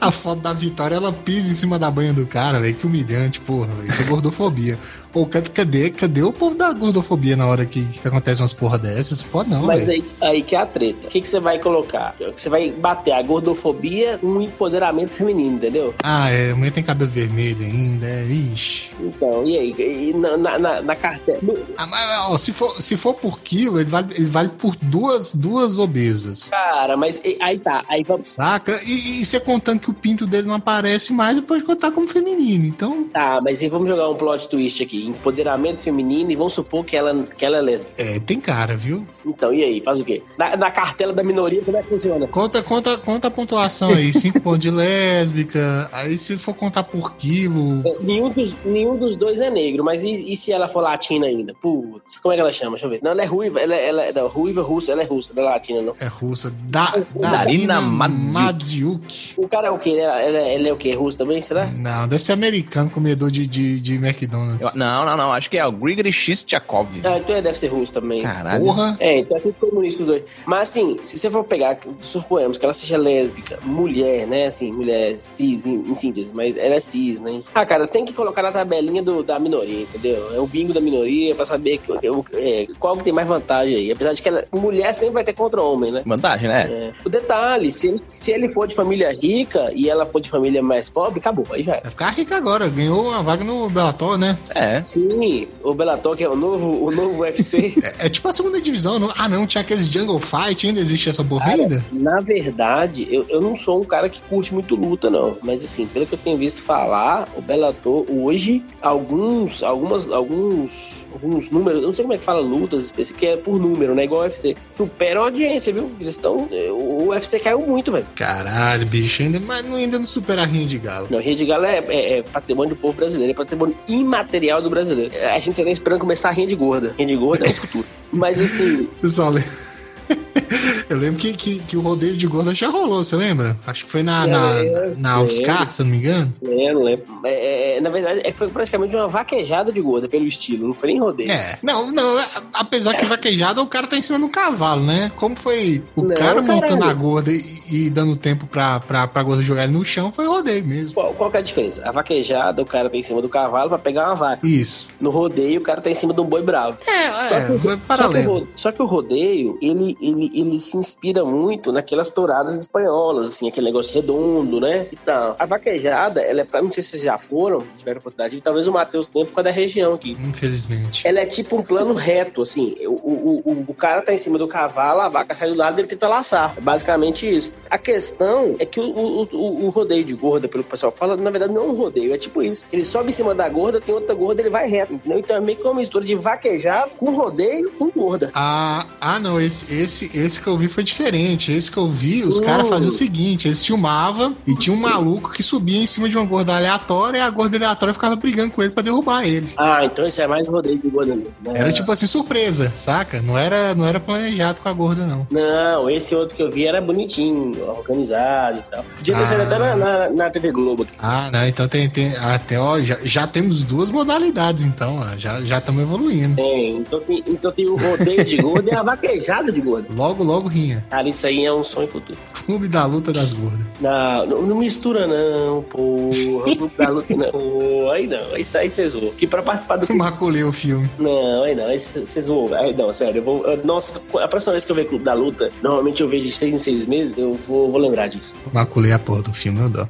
a 0.00 0.10
foto 0.10 0.40
da 0.40 0.52
Vitória, 0.52 0.96
ela 0.96 1.12
pisa 1.12 1.50
em 1.50 1.54
cima 1.54 1.78
da 1.78 1.90
banha 1.90 2.12
do 2.12 2.26
cara, 2.26 2.58
velho. 2.60 2.74
Que 2.74 2.86
humilhante, 2.86 3.40
porra. 3.40 3.72
Isso 3.84 4.02
é 4.02 4.04
gordofobia. 4.04 4.78
Pô, 5.12 5.26
cadê, 5.26 5.90
cadê 5.90 6.22
o 6.22 6.32
povo 6.32 6.54
da 6.54 6.72
gordofobia 6.72 7.34
na 7.34 7.46
hora 7.46 7.64
que, 7.64 7.82
que 7.84 8.06
acontece 8.06 8.42
umas 8.42 8.52
porra 8.52 8.78
dessas? 8.78 9.22
Pode 9.22 9.48
não, 9.48 9.62
Mas 9.62 9.88
aí, 9.88 10.04
aí 10.20 10.42
que 10.42 10.54
é 10.54 10.60
a 10.60 10.66
treta. 10.66 11.06
O 11.06 11.10
que, 11.10 11.20
que 11.20 11.28
você 11.28 11.40
vai 11.40 11.58
colocar? 11.58 12.14
Você 12.36 12.48
vai 12.48 12.70
bater 12.70 13.12
a 13.12 13.22
gordofobia 13.22 14.18
com 14.18 14.26
um 14.26 14.42
empoderamento 14.42 15.14
feminino, 15.14 15.56
entendeu? 15.56 15.94
Ah, 16.02 16.30
é. 16.30 16.52
A 16.52 16.56
mulher 16.56 16.72
tem 16.72 16.84
cabelo 16.84 17.10
vermelho 17.10 17.64
ainda, 17.64 18.06
é. 18.06 18.24
Ixi. 18.26 18.90
Então, 19.00 19.46
e 19.46 19.58
aí? 19.58 19.74
E 19.78 20.12
na, 20.14 20.36
na, 20.36 20.82
na 20.82 20.96
carteira? 20.96 21.40
Ah, 21.76 22.36
se, 22.38 22.52
for, 22.52 22.80
se 22.80 22.96
for 22.96 23.14
por 23.14 23.40
quilo, 23.40 23.80
ele 23.80 23.90
vale, 23.90 24.14
ele 24.14 24.26
vale 24.26 24.48
por 24.50 24.76
duas, 24.76 25.34
duas 25.34 25.78
obesas. 25.78 26.48
Cara, 26.48 26.96
mas 26.96 27.20
aí 27.40 27.58
tá. 27.58 27.84
Aí 27.88 28.04
vamos... 28.04 28.28
Saca? 28.30 28.78
E, 28.84 29.20
e 29.20 29.24
você 29.24 29.40
contando 29.40 29.80
que 29.80 29.90
o 29.90 29.94
pinto 29.94 30.26
dele 30.26 30.46
não 30.46 30.54
aparece 30.54 31.12
mais, 31.12 31.38
pode 31.40 31.64
contar 31.64 31.90
como 31.90 32.06
feminino, 32.06 32.66
então... 32.66 33.04
Tá, 33.04 33.40
mas 33.42 33.62
aí 33.62 33.68
vamos 33.68 33.88
jogar 33.88 34.08
um 34.08 34.14
plot 34.14 34.48
twist 34.48 34.82
aqui 34.82 35.06
empoderamento 35.06 35.82
feminino 35.82 36.30
e 36.30 36.36
vamos 36.36 36.52
supor 36.52 36.84
que 36.84 36.96
ela, 36.96 37.24
que 37.24 37.44
ela 37.44 37.58
é 37.58 37.62
lésbica. 37.62 37.92
É, 37.96 38.18
tem 38.20 38.40
cara, 38.40 38.76
viu? 38.76 39.06
Então, 39.24 39.52
e 39.52 39.62
aí? 39.62 39.80
Faz 39.80 39.98
o 39.98 40.04
quê? 40.04 40.22
Na, 40.38 40.56
na 40.56 40.70
cartela 40.70 41.12
da 41.12 41.22
minoria, 41.22 41.62
como 41.62 41.76
é 41.76 41.82
que 41.82 41.88
funciona? 41.88 42.26
Conta, 42.28 42.62
conta, 42.62 42.98
conta 42.98 43.28
a 43.28 43.30
pontuação 43.30 43.90
aí. 43.90 44.12
5 44.12 44.40
pontos 44.42 44.60
de 44.60 44.70
lésbica. 44.70 45.88
Aí 45.92 46.18
se 46.18 46.36
for 46.38 46.54
contar 46.54 46.84
por 46.84 47.14
quilo. 47.16 47.80
É, 47.86 47.96
nenhum, 48.02 48.30
dos, 48.30 48.56
nenhum 48.64 48.87
dos 48.96 49.16
dois 49.16 49.40
é 49.40 49.50
negro, 49.50 49.84
mas 49.84 50.04
e, 50.04 50.32
e, 50.32 50.36
se 50.36 50.52
ela 50.52 50.68
for 50.68 50.80
latina 50.80 51.26
ainda? 51.26 51.54
Putz, 51.54 52.18
como 52.18 52.32
é 52.32 52.36
que 52.36 52.40
ela 52.40 52.52
chama? 52.52 52.72
Deixa 52.72 52.86
eu 52.86 52.90
ver. 52.90 53.00
Não, 53.02 53.10
ela 53.10 53.22
é 53.22 53.26
ruiva, 53.26 53.60
ela, 53.60 53.74
é, 53.74 53.88
ela 53.88 54.02
é 54.04 54.12
não, 54.12 54.28
ruiva 54.28 54.62
russa, 54.62 54.92
ela 54.92 55.02
é 55.02 55.04
russa, 55.04 55.32
não 55.34 55.42
é 55.42 55.46
latina, 55.46 55.82
não. 55.82 55.94
É 55.98 56.06
russa. 56.06 56.52
Da, 56.68 56.94
Darina 57.14 57.80
Madziuk. 57.80 59.34
O 59.36 59.48
cara 59.48 59.68
é 59.68 59.70
o 59.70 59.78
quê? 59.78 59.90
Ela, 59.98 60.22
ela, 60.22 60.38
ela 60.38 60.68
é 60.68 60.72
o 60.72 60.76
quê? 60.76 60.92
Russo 60.92 61.18
também, 61.18 61.40
será? 61.40 61.66
Não, 61.66 62.08
deve 62.08 62.22
ser 62.22 62.32
americano, 62.32 62.90
comedor 62.90 63.30
de, 63.30 63.46
de, 63.46 63.80
de 63.80 63.94
McDonald's. 63.94 64.72
Eu, 64.72 64.78
não, 64.78 65.04
não, 65.04 65.16
não. 65.16 65.32
Acho 65.32 65.50
que 65.50 65.58
é 65.58 65.66
o 65.66 65.72
Grigory 65.72 66.12
Shishchakov. 66.12 66.88
Ah, 67.04 67.18
então 67.18 67.34
é, 67.34 67.42
deve 67.42 67.58
ser 67.58 67.68
russo 67.68 67.92
também. 67.92 68.22
Caralho. 68.22 68.64
Porra. 68.64 68.96
É, 69.00 69.18
então 69.18 69.36
é 69.36 69.40
tudo 69.40 69.54
comunista 69.54 70.02
os 70.02 70.06
dois. 70.06 70.24
Mas 70.46 70.70
assim, 70.70 70.98
se 71.02 71.18
você 71.18 71.30
for 71.30 71.44
pegar, 71.44 71.78
suponhamos 71.98 72.58
que 72.58 72.64
ela 72.64 72.74
seja 72.74 72.96
lésbica, 72.96 73.58
mulher, 73.62 74.26
né? 74.26 74.46
Assim, 74.46 74.72
mulher 74.72 75.16
cis, 75.16 75.66
em, 75.66 75.90
em 75.90 75.94
síntese, 75.94 76.32
mas 76.34 76.56
ela 76.56 76.74
é 76.74 76.80
cis, 76.80 77.20
né? 77.20 77.42
Ah, 77.54 77.64
cara, 77.64 77.86
tem 77.86 78.04
que 78.04 78.12
colocar 78.12 78.42
na 78.42 78.52
tabelinha 78.78 79.02
do, 79.02 79.22
da 79.22 79.38
minoria, 79.38 79.82
entendeu? 79.82 80.34
É 80.34 80.38
o 80.38 80.46
bingo 80.46 80.72
da 80.72 80.80
minoria 80.80 81.34
pra 81.34 81.44
saber 81.44 81.78
que, 81.78 81.92
é, 82.36 82.66
qual 82.78 82.96
que 82.96 83.04
tem 83.04 83.12
mais 83.12 83.28
vantagem 83.28 83.74
aí. 83.74 83.92
Apesar 83.92 84.12
de 84.12 84.22
que 84.22 84.28
ela, 84.28 84.44
mulher 84.52 84.92
sempre 84.94 85.14
vai 85.14 85.24
ter 85.24 85.32
contra 85.32 85.60
homem, 85.60 85.92
né? 85.92 86.02
Vantagem, 86.06 86.48
né? 86.48 86.62
É. 86.70 86.92
O 87.04 87.08
detalhe, 87.08 87.70
se 87.72 87.88
ele, 87.88 88.00
se 88.06 88.30
ele 88.30 88.48
for 88.48 88.66
de 88.66 88.74
família 88.74 89.12
rica 89.12 89.70
e 89.74 89.88
ela 89.88 90.06
for 90.06 90.20
de 90.20 90.30
família 90.30 90.62
mais 90.62 90.88
pobre, 90.88 91.18
acabou, 91.18 91.46
aí 91.50 91.62
já 91.62 91.76
é. 91.76 91.80
Vai 91.80 91.90
ficar 91.90 92.10
rica 92.10 92.36
agora, 92.36 92.68
ganhou 92.68 93.08
uma 93.08 93.22
vaga 93.22 93.44
no 93.44 93.68
Bellator, 93.68 94.16
né? 94.16 94.38
É. 94.54 94.82
Sim, 94.82 95.48
o 95.62 95.74
Bellator, 95.74 96.16
que 96.16 96.24
é 96.24 96.28
o 96.28 96.36
novo, 96.36 96.84
o 96.84 96.90
novo 96.90 97.22
UFC. 97.22 97.74
é, 97.82 98.06
é, 98.06 98.08
tipo 98.08 98.28
a 98.28 98.32
segunda 98.32 98.60
divisão, 98.60 98.98
não? 98.98 99.10
Ah, 99.16 99.28
não, 99.28 99.46
tinha 99.46 99.62
aqueles 99.62 99.86
Jungle 99.86 100.20
Fight, 100.20 100.66
ainda 100.66 100.80
existe 100.80 101.08
essa 101.08 101.24
porra 101.24 101.52
ainda? 101.52 101.84
Na 101.92 102.20
verdade, 102.20 103.08
eu, 103.10 103.26
eu 103.28 103.40
não 103.40 103.56
sou 103.56 103.80
um 103.80 103.84
cara 103.84 104.08
que 104.08 104.20
curte 104.22 104.52
muito 104.54 104.76
luta, 104.76 105.10
não. 105.10 105.36
Mas 105.42 105.64
assim, 105.64 105.86
pelo 105.86 106.06
que 106.06 106.14
eu 106.14 106.18
tenho 106.18 106.38
visto 106.38 106.62
falar, 106.62 107.28
o 107.36 107.40
Bellator 107.40 108.04
hoje, 108.08 108.62
alguns, 108.80 109.62
algumas, 109.62 110.10
alguns, 110.10 111.06
alguns 111.12 111.50
números, 111.50 111.82
eu 111.82 111.88
não 111.88 111.94
sei 111.94 112.04
como 112.04 112.14
é 112.14 112.18
que 112.18 112.24
fala 112.24 112.40
lutas, 112.40 112.90
que 112.90 113.26
é 113.26 113.36
por 113.36 113.58
número, 113.58 113.94
né? 113.94 114.04
Igual 114.04 114.22
o 114.22 114.24
UFC. 114.24 114.56
Supera 114.66 115.20
a 115.20 115.24
audiência, 115.24 115.72
viu? 115.72 115.90
Eles 116.00 116.16
estão. 116.16 116.48
O 116.70 117.08
UFC 117.08 117.38
caiu 117.40 117.60
muito, 117.60 117.92
velho. 117.92 118.06
Caralho, 118.14 118.86
bicho, 118.86 119.22
ainda, 119.22 119.40
mas 119.40 119.64
ainda 119.66 119.98
não 119.98 120.06
supera 120.06 120.42
a 120.42 120.46
Rinha 120.46 120.66
de 120.66 120.78
Galo. 120.78 121.08
Não, 121.10 121.20
Rinha 121.20 121.36
de 121.36 121.44
Galo 121.44 121.64
é, 121.64 121.78
é, 121.88 122.18
é 122.18 122.22
patrimônio 122.22 122.74
do 122.74 122.80
povo 122.80 122.96
brasileiro, 122.96 123.32
é 123.32 123.34
patrimônio 123.34 123.76
imaterial 123.88 124.62
do 124.62 124.70
brasileiro. 124.70 125.12
A 125.32 125.38
gente 125.38 125.62
tá 125.62 125.70
esperando 125.70 126.00
começar 126.00 126.28
a 126.28 126.32
rinha 126.32 126.46
de 126.46 126.54
gorda. 126.54 126.94
Rinha 126.96 127.08
de 127.08 127.16
gorda 127.16 127.46
é 127.46 127.50
o 127.50 127.54
futuro. 127.54 127.84
Mas 128.12 128.40
assim. 128.40 128.84
Pessoal, 129.00 129.34
eu 130.88 130.96
lembro 130.96 131.18
que, 131.20 131.32
que, 131.32 131.58
que, 131.60 131.76
o 131.76 131.80
rodeio 131.80 132.16
de 132.16 132.26
gorda 132.26 132.54
já 132.54 132.68
rolou, 132.68 133.04
você 133.04 133.16
lembra? 133.16 133.56
Acho 133.66 133.84
que 133.84 133.90
foi 133.90 134.02
na, 134.02 134.26
na, 134.26 134.62
na, 134.96 135.20
na 135.20 135.26
se 135.28 135.42
eu 135.80 135.84
não 135.84 135.92
me 135.92 135.98
engano. 135.98 136.32
Lembro, 136.42 136.82
lembro. 136.82 137.04
É, 137.24 137.76
é, 137.76 137.80
na 137.80 137.90
verdade, 137.90 138.20
é, 138.24 138.32
foi 138.32 138.48
praticamente 138.48 138.94
uma 138.94 139.08
vaquejada 139.08 139.72
de 139.72 139.80
gorda 139.80 140.08
pelo 140.08 140.26
estilo, 140.26 140.68
não 140.68 140.74
foi 140.74 140.90
nem 140.90 141.00
rodeio. 141.00 141.30
É, 141.30 141.58
não, 141.62 141.90
não, 141.90 142.18
é, 142.18 142.24
apesar 142.52 142.94
que 142.94 143.04
vaquejada, 143.04 143.62
o 143.62 143.66
cara 143.66 143.86
tá 143.86 143.96
em 143.96 144.02
cima 144.02 144.18
do 144.18 144.28
cavalo, 144.28 144.82
né? 144.82 145.10
Como 145.16 145.36
foi 145.36 145.82
o 145.96 146.02
não, 146.02 146.14
cara 146.14 146.42
montando 146.42 146.84
a 146.84 146.92
gorda 146.92 147.30
e, 147.30 147.42
e, 147.70 147.90
dando 147.90 148.16
tempo 148.16 148.46
pra, 148.46 148.80
pra, 148.80 149.06
pra 149.06 149.22
gorda 149.22 149.42
jogar 149.42 149.64
ele 149.64 149.72
no 149.72 149.84
chão, 149.84 150.12
foi 150.12 150.26
rodeio 150.26 150.64
mesmo. 150.64 150.94
Qual, 150.94 151.14
qual 151.14 151.30
que 151.30 151.36
é 151.36 151.40
a 151.40 151.42
diferença? 151.42 151.82
A 151.88 151.92
vaquejada, 151.92 152.62
o 152.62 152.66
cara 152.66 152.88
tá 152.88 152.96
em 152.96 153.02
cima 153.02 153.22
do 153.22 153.28
cavalo 153.28 153.68
pra 153.68 153.78
pegar 153.78 154.06
uma 154.06 154.14
vaca. 154.14 154.46
Isso. 154.46 154.86
No 155.00 155.10
rodeio, 155.10 155.60
o 155.60 155.62
cara 155.62 155.80
tá 155.80 155.90
em 155.90 155.94
cima 155.94 156.12
de 156.12 156.20
um 156.20 156.24
boi 156.24 156.42
bravo. 156.42 156.78
É, 156.86 157.10
só 157.10 157.34
é, 157.36 157.46
que, 157.46 157.58
foi 157.58 157.76
paralelo. 157.76 158.24
Só 158.24 158.38
que, 158.38 158.42
o, 158.42 158.48
só 158.56 158.72
que 158.72 158.82
o 158.82 158.86
rodeio, 158.86 159.58
ele, 159.60 159.96
ele, 160.00 160.17
ele 160.26 160.60
se 160.60 160.76
inspira 160.76 161.24
muito 161.24 161.72
naquelas 161.72 162.10
touradas 162.10 162.56
espanholas, 162.56 163.28
assim, 163.28 163.48
aquele 163.48 163.66
negócio 163.66 163.94
redondo, 163.94 164.60
né? 164.60 164.86
Então, 164.92 165.36
a 165.38 165.46
vaquejada, 165.46 166.20
ela 166.20 166.40
é 166.40 166.44
pra, 166.44 166.62
não 166.62 166.72
sei 166.72 166.82
se 166.82 166.90
vocês 166.90 167.02
já 167.02 167.18
foram, 167.18 167.64
tiveram 167.76 168.00
oportunidade, 168.00 168.40
talvez 168.40 168.66
o 168.66 168.72
Matheus 168.72 169.08
tenha 169.08 169.24
por 169.24 169.34
causa 169.34 169.44
da 169.44 169.50
região 169.50 169.94
aqui. 169.94 170.16
Infelizmente. 170.20 171.06
Ela 171.06 171.20
é 171.20 171.26
tipo 171.26 171.56
um 171.56 171.62
plano 171.62 171.94
reto, 171.94 172.42
assim, 172.42 172.74
o, 172.86 172.92
o, 172.92 173.42
o, 173.44 173.64
o 173.68 173.74
cara 173.74 174.02
tá 174.02 174.12
em 174.12 174.18
cima 174.18 174.38
do 174.38 174.48
cavalo, 174.48 175.00
a 175.00 175.08
vaca 175.08 175.34
sai 175.34 175.48
do 175.48 175.56
lado 175.56 175.78
e 175.78 175.80
ele 175.82 175.88
tenta 175.88 176.08
laçar. 176.08 176.54
É 176.56 176.60
basicamente 176.60 177.28
isso. 177.28 177.52
A 177.70 177.78
questão 177.78 178.56
é 178.58 178.66
que 178.66 178.80
o, 178.80 178.84
o, 178.84 179.22
o, 179.32 179.66
o 179.66 179.70
rodeio 179.70 180.04
de 180.04 180.14
gorda, 180.14 180.48
pelo 180.48 180.62
que 180.62 180.68
o 180.68 180.70
pessoal 180.70 180.92
fala, 180.92 181.16
na 181.16 181.30
verdade 181.30 181.52
não 181.52 181.64
é 181.64 181.66
um 181.66 181.74
rodeio, 181.74 182.14
é 182.14 182.18
tipo 182.18 182.42
isso. 182.42 182.64
Ele 182.72 182.84
sobe 182.84 183.10
em 183.10 183.12
cima 183.12 183.34
da 183.34 183.48
gorda, 183.48 183.80
tem 183.80 183.94
outra 183.94 184.14
gorda, 184.14 184.42
ele 184.42 184.50
vai 184.50 184.68
reto, 184.68 184.94
entendeu? 184.94 185.18
Então 185.18 185.36
é 185.36 185.40
meio 185.40 185.58
que 185.58 185.64
uma 185.64 185.74
mistura 185.74 186.04
de 186.04 186.14
vaquejado 186.14 186.96
com 186.96 187.10
rodeio 187.14 187.70
com 187.72 187.90
gorda. 187.90 188.30
Ah, 188.34 188.86
ah 189.00 189.18
não, 189.18 189.40
esse, 189.40 189.72
esse, 189.74 190.07
esse, 190.08 190.18
esse 190.18 190.40
que 190.40 190.46
eu 190.46 190.56
vi 190.56 190.68
foi 190.68 190.84
diferente. 190.84 191.52
Esse 191.52 191.70
que 191.70 191.76
eu 191.78 191.90
vi, 191.90 192.22
os 192.24 192.40
caras 192.40 192.66
Uh. 192.66 192.70
faziam 192.70 192.88
o 192.88 192.92
seguinte: 192.92 193.48
eles 193.48 193.64
filmavam 193.64 194.36
e 194.46 194.54
tinha 194.54 194.74
um 194.74 194.78
maluco 194.80 195.32
que 195.32 195.42
subia 195.42 195.80
em 195.82 195.86
cima 195.86 196.08
de 196.08 196.16
uma 196.16 196.24
gorda 196.26 196.56
aleatória 196.56 197.18
e 197.18 197.20
a 197.20 197.30
gorda 197.30 197.56
aleatória 197.56 197.94
ficava 197.94 198.16
brigando 198.16 198.50
com 198.52 198.62
ele 198.62 198.72
pra 198.72 198.82
derrubar 198.82 199.24
ele. 199.26 199.48
Ah, 199.56 199.84
então 199.84 200.06
isso 200.06 200.20
é 200.20 200.26
mais 200.26 200.46
rodeio 200.46 200.78
de 200.78 200.88
gorda 200.88 201.14
né? 201.14 201.24
Era 201.54 201.72
tipo 201.72 201.90
assim, 201.90 202.06
surpresa, 202.06 202.72
saca? 202.76 203.20
Não 203.22 203.36
era, 203.36 203.74
não 203.74 203.84
era 203.86 203.98
planejado 204.00 204.60
com 204.60 204.68
a 204.68 204.72
gorda, 204.72 205.06
não. 205.06 205.26
Não, 205.30 205.88
esse 205.90 206.14
outro 206.14 206.36
que 206.36 206.42
eu 206.42 206.50
vi 206.50 206.66
era 206.66 206.80
bonitinho, 206.80 207.52
organizado 207.68 208.58
e 208.58 208.62
tal. 208.70 208.84
Podia 208.96 209.14
ter 209.16 209.22
Ah. 209.22 209.26
sido 209.26 209.42
até 209.42 209.58
na, 209.58 209.76
na, 209.76 210.10
na 210.10 210.30
TV 210.30 210.52
Globo 210.52 210.82
aqui. 210.84 210.92
Ah, 210.98 211.30
não, 211.32 211.46
então 211.46 211.68
tem, 211.68 211.88
tem 211.88 212.14
até, 212.16 212.58
ó, 212.58 212.80
já, 212.80 212.98
já 213.02 213.26
temos 213.26 213.64
duas 213.64 213.90
modalidades, 213.90 214.64
então, 214.64 214.98
ó, 214.98 215.16
já 215.16 215.42
já 215.42 215.58
estamos 215.58 215.82
evoluindo. 215.82 216.36
Tem, 216.36 216.76
então 216.78 217.00
tem, 217.00 217.22
então 217.26 217.50
tem 217.52 217.66
o 217.66 217.76
rodeio 217.76 218.24
de 218.24 218.36
gorda 218.38 218.70
e 218.70 218.74
a 218.74 218.82
vaquejada 218.82 219.50
de 219.52 219.60
gorda. 219.60 219.88
Logo, 219.98 220.22
logo 220.22 220.46
rinha. 220.48 220.84
Cara, 220.88 221.08
isso 221.08 221.26
aí 221.26 221.44
é 221.44 221.52
um 221.52 221.64
sonho 221.64 221.88
futuro. 221.88 222.16
Clube 222.46 222.68
da 222.68 222.86
luta 222.86 223.12
das 223.12 223.32
gordas. 223.32 223.66
Não, 223.80 224.26
não, 224.26 224.42
não 224.42 224.56
mistura 224.58 225.08
não, 225.08 225.60
porra. 225.64 226.54
Grupo 226.56 226.76
da 226.78 226.88
luta 226.88 227.16
não. 227.16 227.30
Pô, 227.32 227.90
Aí 227.90 228.06
não, 228.06 228.36
isso 228.36 228.56
aí 228.56 228.70
você 228.70 228.88
zoou. 228.88 229.10
Que 229.12 229.26
pra 229.26 229.42
participar 229.42 229.74
do 229.76 229.92
Maculei 229.92 230.44
o 230.44 230.52
filme. 230.52 230.88
Não, 231.00 231.42
aí 231.42 231.52
não, 231.56 231.66
aí 231.66 231.80
você 231.80 232.22
zoou. 232.22 232.54
Aí 232.54 232.72
não, 232.72 232.92
sério, 232.92 233.18
eu 233.18 233.24
vou. 233.24 233.44
eu- 233.44 233.64
nossa, 233.64 234.00
a 234.22 234.28
próxima 234.28 234.52
vez 234.52 234.64
que 234.64 234.70
eu 234.70 234.76
ver 234.76 234.84
Clube 234.86 235.04
da 235.04 235.14
Luta, 235.14 235.50
normalmente 235.62 236.00
eu 236.00 236.08
vejo 236.08 236.26
de 236.26 236.30
seis 236.32 236.54
em 236.54 236.58
seis 236.58 236.86
meses, 236.86 237.12
eu 237.18 237.34
vou, 237.34 237.72
vou 237.72 237.80
lembrar 237.80 238.06
disso. 238.06 238.32
Maculei 238.52 238.92
a 238.92 239.00
porra 239.00 239.22
do 239.22 239.34
filme, 239.34 239.60
eu 239.60 239.68
dou. 239.68 239.88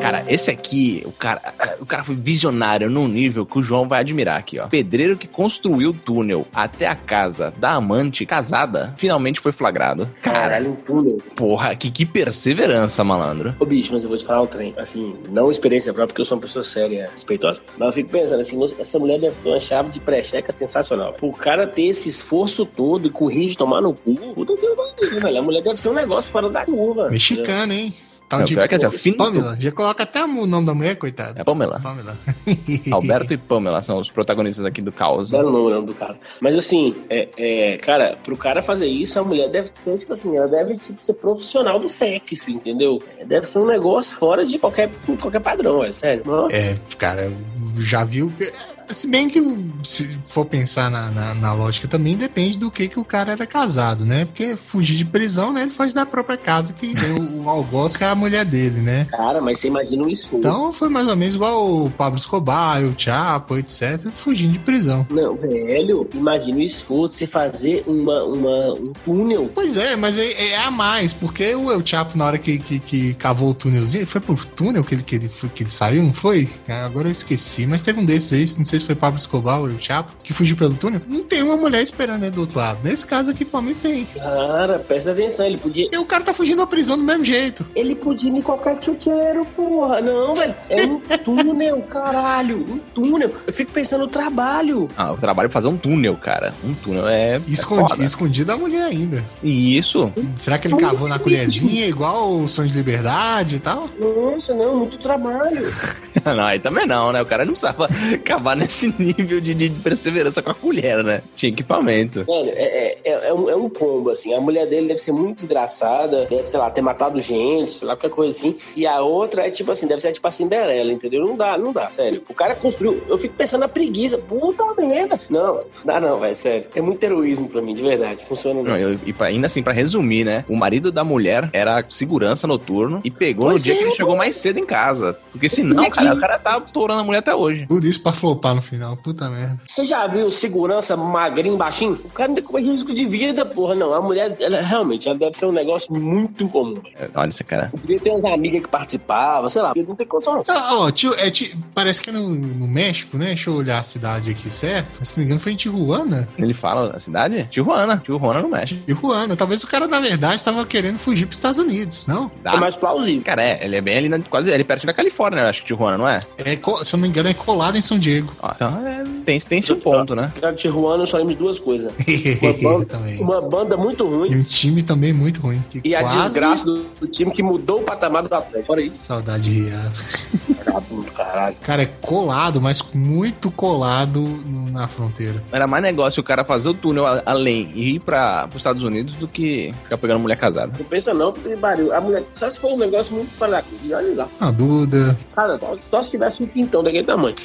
Cara, 0.00 0.22
esse 0.28 0.50
aqui, 0.50 1.02
o 1.06 1.12
cara, 1.12 1.40
o 1.80 1.86
cara 1.86 2.04
foi 2.04 2.14
visionário 2.14 2.88
num 2.90 3.08
nível 3.08 3.46
que 3.46 3.58
o 3.58 3.62
João 3.62 3.88
vai 3.88 4.00
admirar 4.00 4.38
aqui, 4.38 4.58
ó. 4.58 4.66
Pedreiro 4.68 5.16
que 5.16 5.26
construiu 5.26 5.90
o 5.90 5.94
túnel 5.94 6.46
até 6.54 6.86
a 6.86 6.94
casa 6.94 7.52
da 7.58 7.72
amante 7.72 8.24
casada 8.26 8.94
finalmente 8.96 9.40
foi 9.40 9.52
flagrado. 9.52 10.08
Cara, 10.22 10.40
Caralho, 10.40 10.70
um 10.72 10.74
túnel. 10.76 11.18
porra, 11.34 11.74
que, 11.76 11.90
que 11.90 12.04
perseverança, 12.06 13.02
malandro. 13.04 13.54
Ô 13.58 13.66
bicho, 13.66 13.92
mas 13.92 14.02
eu 14.02 14.08
vou 14.08 14.18
te 14.18 14.24
falar 14.24 14.42
um 14.42 14.46
trem. 14.46 14.74
Assim, 14.76 15.16
não 15.30 15.50
experiência 15.50 15.92
própria, 15.92 16.08
porque 16.08 16.20
eu 16.20 16.24
sou 16.24 16.36
uma 16.36 16.42
pessoa 16.42 16.62
séria, 16.62 17.08
respeitosa. 17.12 17.60
Mas 17.78 17.86
eu 17.88 17.92
fico 17.92 18.10
pensando 18.10 18.40
assim, 18.40 18.58
essa 18.78 18.98
mulher 18.98 19.18
deve 19.18 19.36
ter 19.42 19.48
uma 19.48 19.60
chave 19.60 19.90
de 19.90 20.00
pré-checa 20.00 20.52
sensacional. 20.52 21.16
O 21.20 21.32
cara 21.32 21.66
ter 21.66 21.84
esse 21.84 22.08
esforço 22.08 22.64
todo 22.66 23.06
e 23.06 23.10
correr 23.10 23.46
de 23.46 23.56
tomar 23.56 23.80
no 23.80 23.94
cu, 23.94 24.14
puta 24.34 24.54
que 24.56 24.66
pariu, 24.66 25.20
velho. 25.20 25.38
A 25.38 25.42
mulher 25.42 25.62
deve 25.62 25.80
ser 25.80 25.88
um 25.88 25.94
negócio 25.94 26.30
fora 26.30 26.48
da 26.48 26.64
curva. 26.64 27.10
Mexicano, 27.10 27.72
hein? 27.72 27.94
Tal 28.28 28.38
Não, 28.40 28.46
de 28.46 28.54
pior 28.54 28.66
que 28.66 28.74
assim, 28.74 28.86
ó, 28.86 28.90
fim 28.90 29.10
do- 29.12 29.18
Pamela. 29.18 29.56
Já 29.60 29.70
coloca 29.70 30.02
até 30.02 30.24
o 30.24 30.46
nome 30.46 30.66
da 30.66 30.74
mulher, 30.74 30.96
coitada. 30.96 31.40
É 31.40 31.44
Pamela. 31.44 31.78
Pamela. 31.80 32.18
Alberto 32.90 33.34
e 33.34 33.36
Pamela 33.36 33.82
são 33.82 33.98
os 33.98 34.10
protagonistas 34.10 34.64
aqui 34.64 34.80
do 34.80 34.90
caos. 34.90 35.30
Belo 35.30 35.50
nome, 35.52 35.66
o 35.66 35.70
nome 35.74 35.86
do 35.88 35.94
cara. 35.94 36.18
Mas 36.40 36.54
assim, 36.56 36.96
é, 37.10 37.28
é, 37.36 37.76
cara, 37.76 38.16
pro 38.24 38.36
cara 38.36 38.62
fazer 38.62 38.86
isso, 38.86 39.18
a 39.18 39.24
mulher 39.24 39.50
deve 39.50 39.68
ser, 39.74 39.98
tipo 39.98 40.14
assim, 40.14 40.36
ela 40.36 40.48
deve 40.48 40.76
tipo, 40.78 41.02
ser 41.02 41.14
profissional 41.14 41.78
do 41.78 41.88
sexo, 41.88 42.50
entendeu? 42.50 43.02
Deve 43.26 43.46
ser 43.46 43.58
um 43.58 43.66
negócio 43.66 44.16
fora 44.16 44.44
de 44.46 44.58
qualquer, 44.58 44.90
qualquer 45.20 45.40
padrão, 45.40 45.84
é 45.84 45.92
sério. 45.92 46.22
Nossa. 46.24 46.56
É, 46.56 46.78
cara, 46.98 47.32
já 47.78 48.04
viu 48.04 48.32
que. 48.38 48.50
Se 48.88 49.06
bem 49.06 49.28
que, 49.28 49.40
se 49.82 50.18
for 50.28 50.44
pensar 50.44 50.90
na, 50.90 51.10
na, 51.10 51.34
na 51.34 51.52
lógica 51.52 51.88
também, 51.88 52.16
depende 52.16 52.58
do 52.58 52.70
que, 52.70 52.88
que 52.88 52.98
o 52.98 53.04
cara 53.04 53.32
era 53.32 53.46
casado, 53.46 54.04
né? 54.04 54.24
Porque 54.24 54.56
fugir 54.56 54.96
de 54.96 55.04
prisão, 55.04 55.52
né? 55.52 55.62
Ele 55.62 55.70
faz 55.70 55.94
da 55.94 56.04
própria 56.04 56.36
casa 56.36 56.72
que 56.72 56.94
o, 57.18 57.44
o 57.44 57.48
algoz, 57.48 57.96
que 57.96 58.04
é 58.04 58.08
a 58.08 58.14
mulher 58.14 58.44
dele, 58.44 58.80
né? 58.80 59.06
Cara, 59.10 59.40
mas 59.40 59.58
você 59.58 59.68
imagina 59.68 60.04
um 60.04 60.08
esforço. 60.08 60.46
Então 60.46 60.72
foi 60.72 60.88
mais 60.88 61.08
ou 61.08 61.16
menos 61.16 61.34
igual 61.34 61.84
o 61.84 61.90
Pablo 61.90 62.18
Escobar, 62.18 62.82
o 62.82 62.94
Chapo, 62.96 63.56
etc., 63.56 64.10
fugindo 64.10 64.52
de 64.52 64.58
prisão. 64.58 65.06
Não, 65.10 65.36
velho, 65.36 66.08
imagina 66.14 66.58
o 66.58 66.62
esforço 66.62 67.16
você 67.16 67.26
fazer 67.26 67.84
uma, 67.86 68.24
uma, 68.24 68.72
um 68.74 68.92
túnel. 69.04 69.50
Pois 69.54 69.76
é, 69.76 69.96
mas 69.96 70.18
é, 70.18 70.50
é 70.50 70.58
a 70.58 70.70
mais, 70.70 71.12
porque 71.12 71.54
o 71.54 71.70
El 71.70 71.84
Chapo, 71.84 72.16
na 72.16 72.26
hora 72.26 72.38
que, 72.38 72.58
que, 72.58 72.78
que 72.78 73.14
cavou 73.14 73.50
o 73.50 73.54
túnelzinho, 73.54 74.06
foi 74.06 74.20
pro 74.20 74.36
túnel 74.36 74.84
que 74.84 74.94
ele, 74.94 75.02
que, 75.02 75.16
ele, 75.16 75.30
que 75.54 75.62
ele 75.62 75.70
saiu, 75.70 76.02
não 76.02 76.12
foi? 76.12 76.48
Agora 76.68 77.08
eu 77.08 77.12
esqueci, 77.12 77.66
mas 77.66 77.82
teve 77.82 78.00
um 78.00 78.04
desses 78.04 78.32
aí, 78.32 78.58
não 78.58 78.64
sei 78.64 78.73
se 78.80 78.86
foi 78.86 78.94
Pablo 78.94 79.18
Escobar 79.18 79.60
ou 79.60 79.70
El 79.70 79.78
Chapo, 79.80 80.12
que 80.22 80.32
fugiu 80.32 80.56
pelo 80.56 80.74
túnel. 80.74 81.00
Não 81.06 81.22
tem 81.22 81.42
uma 81.42 81.56
mulher 81.56 81.82
esperando 81.82 82.22
ele 82.22 82.32
do 82.32 82.40
outro 82.40 82.58
lado. 82.58 82.78
Nesse 82.82 83.06
caso 83.06 83.30
aqui, 83.30 83.44
pelo 83.44 83.62
menos 83.62 83.78
tem. 83.78 84.04
Cara, 84.04 84.78
presta 84.78 85.12
atenção, 85.12 85.46
ele 85.46 85.58
podia. 85.58 85.88
E 85.92 85.98
o 85.98 86.04
cara 86.04 86.24
tá 86.24 86.34
fugindo 86.34 86.58
da 86.58 86.66
prisão 86.66 86.96
do 86.96 87.04
mesmo 87.04 87.24
jeito. 87.24 87.64
Ele 87.74 87.94
podia 87.94 88.30
ir 88.30 88.38
em 88.38 88.42
qualquer 88.42 88.82
chuteiro, 88.82 89.44
porra. 89.56 90.00
Não, 90.00 90.34
velho. 90.34 90.54
É 90.68 90.84
um 90.84 91.00
túnel, 91.24 91.82
caralho. 91.82 92.64
Um 92.68 92.78
túnel. 92.78 93.30
Eu 93.46 93.52
fico 93.52 93.72
pensando 93.72 94.02
no 94.02 94.08
trabalho. 94.08 94.88
Ah, 94.96 95.12
o 95.12 95.16
trabalho 95.16 95.46
é 95.46 95.50
fazer 95.50 95.68
um 95.68 95.76
túnel, 95.76 96.16
cara. 96.16 96.54
Um 96.64 96.74
túnel 96.74 97.08
é. 97.08 97.36
é 97.36 97.40
Escondi, 97.46 97.88
foda. 97.88 98.04
escondido 98.04 98.46
da 98.46 98.56
mulher 98.56 98.84
ainda. 98.84 99.24
Isso. 99.42 100.12
Será 100.38 100.58
que 100.58 100.68
ele 100.68 100.76
cavou 100.76 101.08
na 101.08 101.18
colherzinha 101.18 101.86
igual 101.86 102.38
o 102.38 102.48
Som 102.48 102.66
de 102.66 102.74
Liberdade 102.74 103.56
e 103.56 103.58
tal? 103.58 103.88
Nossa, 103.98 104.54
não, 104.54 104.76
muito 104.76 104.98
trabalho. 104.98 105.72
não, 106.24 106.44
aí 106.44 106.58
também 106.58 106.86
não, 106.86 107.12
né? 107.12 107.22
O 107.22 107.26
cara 107.26 107.44
não 107.44 107.52
precisava 107.52 107.88
acabar 108.14 108.56
nesse 108.64 108.94
nível 108.98 109.40
de, 109.40 109.54
de 109.54 109.70
perseverança 109.70 110.42
com 110.42 110.50
a 110.50 110.54
colher, 110.54 111.02
né? 111.04 111.22
Tinha 111.34 111.50
equipamento. 111.52 112.24
Velho, 112.24 112.50
é, 112.54 112.96
é, 113.04 113.28
é, 113.28 113.32
um, 113.34 113.48
é 113.50 113.56
um 113.56 113.68
combo, 113.68 114.10
assim. 114.10 114.34
A 114.34 114.40
mulher 114.40 114.66
dele 114.66 114.88
deve 114.88 114.98
ser 115.00 115.12
muito 115.12 115.36
desgraçada, 115.38 116.26
deve, 116.26 116.46
sei 116.46 116.58
lá, 116.58 116.70
ter 116.70 116.82
matado 116.82 117.20
gente, 117.20 117.72
sei 117.72 117.86
lá, 117.88 117.94
qualquer 117.96 118.14
coisa 118.14 118.36
assim. 118.36 118.56
E 118.76 118.86
a 118.86 119.00
outra 119.00 119.46
é 119.46 119.50
tipo 119.50 119.70
assim, 119.72 119.86
deve 119.86 120.00
ser 120.00 120.12
tipo 120.12 120.26
a 120.26 120.30
Cinderela, 120.30 120.92
entendeu? 120.92 121.26
Não 121.26 121.36
dá, 121.36 121.56
não 121.58 121.72
dá, 121.72 121.90
sério. 121.90 122.22
O 122.28 122.34
cara 122.34 122.54
construiu. 122.54 123.02
Eu 123.08 123.18
fico 123.18 123.34
pensando 123.34 123.60
na 123.60 123.68
preguiça. 123.68 124.18
Puta 124.18 124.64
merda. 124.78 125.18
Não, 125.30 125.60
dá 125.84 126.00
não, 126.00 126.18
velho, 126.20 126.36
sério. 126.36 126.66
É 126.74 126.80
muito 126.80 127.02
heroísmo 127.02 127.48
pra 127.48 127.60
mim, 127.62 127.74
de 127.74 127.82
verdade. 127.82 128.24
Funciona 128.24 128.62
Não, 128.62 128.76
eu- 128.76 128.98
e 129.04 129.12
pra- 129.12 129.26
ainda 129.28 129.46
assim, 129.46 129.62
pra 129.62 129.72
resumir, 129.72 130.24
né? 130.24 130.44
O 130.48 130.56
marido 130.56 130.90
da 130.90 131.04
mulher 131.04 131.48
era 131.52 131.84
segurança 131.88 132.46
noturno 132.46 133.00
e 133.04 133.10
pegou 133.10 133.46
Pois 133.48 133.60
no 133.60 133.64
dia 133.64 133.74
é, 133.74 133.76
que 133.76 133.84
ele 133.84 133.96
chegou 133.96 134.16
mais 134.16 134.36
cedo 134.36 134.58
em 134.58 134.64
casa. 134.66 135.16
Porque 135.32 135.48
senão, 135.48 135.88
cara, 135.90 136.14
o 136.14 136.20
cara 136.20 136.38
tá 136.38 136.60
torando 136.60 137.00
a 137.00 137.04
mulher 137.04 137.18
até 137.18 137.34
hoje. 137.34 137.66
Tudo 137.66 137.86
isso 137.86 138.02
pra 138.02 138.12
flopar 138.12 138.53
no 138.56 138.62
final. 138.62 138.96
Puta 138.96 139.28
merda. 139.28 139.58
Você 139.66 139.86
já 139.86 140.06
viu 140.06 140.30
segurança 140.30 140.96
magrinho, 140.96 141.56
baixinho? 141.56 141.92
O 142.04 142.08
cara 142.10 142.28
não 142.28 142.34
tem 142.36 142.44
correr 142.44 142.64
risco 142.64 142.94
de 142.94 143.04
vida, 143.04 143.44
porra, 143.44 143.74
não. 143.74 143.92
A 143.94 144.00
mulher, 144.02 144.36
ela 144.40 144.60
realmente, 144.60 145.08
ela 145.08 145.18
deve 145.18 145.36
ser 145.36 145.46
um 145.46 145.52
negócio 145.52 145.92
muito 145.94 146.44
incomum, 146.44 146.74
velho. 146.74 146.94
É, 146.96 147.08
Olha 147.14 147.28
esse 147.28 147.44
cara. 147.44 147.70
Eu 147.72 147.78
queria 147.80 148.00
ter 148.00 148.10
umas 148.10 148.24
amigas 148.24 148.62
que 148.62 148.68
participavam, 148.68 149.48
sei 149.48 149.62
lá, 149.62 149.68
porque 149.68 149.82
não 149.88 149.94
tem 149.96 150.06
condição, 150.06 150.34
não. 150.36 150.44
Ah, 150.48 150.76
ó, 150.78 150.90
tio, 150.90 151.14
é, 151.18 151.30
ti- 151.30 151.56
parece 151.74 152.00
que 152.02 152.10
é 152.10 152.12
no, 152.12 152.28
no 152.28 152.66
México, 152.68 153.16
né? 153.16 153.26
Deixa 153.26 153.50
eu 153.50 153.54
olhar 153.54 153.78
a 153.78 153.82
cidade 153.82 154.30
aqui, 154.30 154.48
certo? 154.50 155.04
Se 155.04 155.16
não 155.16 155.22
me 155.22 155.26
engano, 155.26 155.40
foi 155.40 155.52
em 155.52 155.56
Tijuana. 155.56 156.28
Ele 156.38 156.54
fala 156.54 156.94
a 156.96 157.00
cidade? 157.00 157.46
Tijuana. 157.50 157.98
Tijuana 158.04 158.42
no 158.42 158.48
México. 158.48 158.80
Tijuana. 158.86 159.36
Talvez 159.36 159.62
o 159.62 159.66
cara, 159.66 159.86
na 159.86 160.00
verdade, 160.00 160.36
estava 160.36 160.64
querendo 160.66 160.98
fugir 160.98 161.26
pros 161.26 161.38
Estados 161.38 161.58
Unidos, 161.58 162.06
não? 162.06 162.30
Dá. 162.42 162.52
É 162.54 162.58
mais 162.58 162.76
plausível. 162.76 163.22
Cara, 163.24 163.42
é, 163.42 163.64
ele 163.64 163.76
é 163.76 163.80
bem 163.80 163.98
ali, 163.98 164.08
na, 164.08 164.18
quase 164.20 164.52
ali 164.52 164.64
perto 164.64 164.86
da 164.86 164.92
Califórnia, 164.92 165.40
eu 165.40 165.46
acho 165.48 165.60
que 165.62 165.66
Tijuana, 165.68 165.98
não 165.98 166.08
é? 166.08 166.20
É, 166.38 166.52
se 166.56 166.60
eu 166.62 166.84
não 166.94 167.00
me 167.00 167.08
engano, 167.08 167.28
é 167.28 167.34
colado 167.34 167.76
em 167.76 167.82
São 167.82 167.98
Diego. 167.98 168.32
Então, 168.54 168.86
é, 168.86 169.04
tem, 169.24 169.40
tem 169.40 169.58
esse 169.58 169.72
um 169.72 169.78
ponto, 169.80 170.14
né? 170.14 170.32
Cara, 170.40 170.52
de 170.52 170.62
Tijuana, 170.62 171.02
eu 171.02 171.06
só 171.06 171.16
lembro 171.16 171.32
de 171.32 171.38
duas 171.38 171.58
coisas. 171.58 171.92
Uma 172.42 172.52
banda, 172.78 172.98
uma 173.20 173.40
banda 173.40 173.76
muito 173.76 174.04
E 174.04 174.08
ruim 174.08 174.36
um 174.36 174.42
time 174.44 174.82
também 174.82 175.12
muito 175.12 175.40
ruim. 175.40 175.62
que 175.70 175.80
e 175.84 175.94
a 175.94 176.00
quase- 176.00 176.18
desgraça 176.30 176.64
do, 176.66 176.84
do 177.00 177.06
time 177.06 177.30
que 177.30 177.42
mudou 177.42 177.80
o 177.80 177.82
patamar 177.82 178.22
do 178.22 178.34
Atlético. 178.34 178.72
Olha 178.72 178.82
isso. 178.82 178.96
Saudade 178.98 179.44
de 179.52 179.62
Riascos. 179.62 180.26
Vagabundo, 180.64 181.10
caralho. 181.12 181.56
Cara, 181.62 181.82
é 181.82 181.86
colado, 181.86 182.60
mas 182.60 182.82
muito 182.94 183.50
colado 183.50 184.20
no- 184.20 184.63
na 184.74 184.88
fronteira. 184.88 185.42
Era 185.52 185.66
mais 185.66 185.82
negócio 185.82 186.20
o 186.20 186.24
cara 186.24 186.44
fazer 186.44 186.68
o 186.68 186.74
túnel 186.74 187.06
além 187.24 187.70
e 187.74 187.94
ir 187.94 188.00
para 188.00 188.46
os 188.50 188.56
Estados 188.56 188.82
Unidos 188.82 189.14
do 189.14 189.28
que 189.28 189.72
ficar 189.84 189.96
pegando 189.96 190.18
mulher 190.20 190.36
casada. 190.36 190.72
Não 190.76 190.84
pensa 190.84 191.14
não, 191.14 191.32
porque 191.32 191.54
barulho. 191.56 191.94
A 191.94 192.00
mulher, 192.00 192.24
só 192.34 192.50
se 192.50 192.60
for 192.60 192.72
um 192.72 192.78
negócio 192.78 193.14
muito 193.14 193.30
falaco. 193.32 193.68
E 193.82 193.94
olha 193.94 194.14
lá. 194.16 194.28
A 194.40 194.50
Duda. 194.50 195.16
Cara, 195.34 195.58
só, 195.58 195.78
só 195.90 196.02
se 196.02 196.10
tivesse 196.10 196.42
um 196.42 196.46
pintão 196.46 196.82
daquele 196.82 197.04
tamanho. 197.04 197.36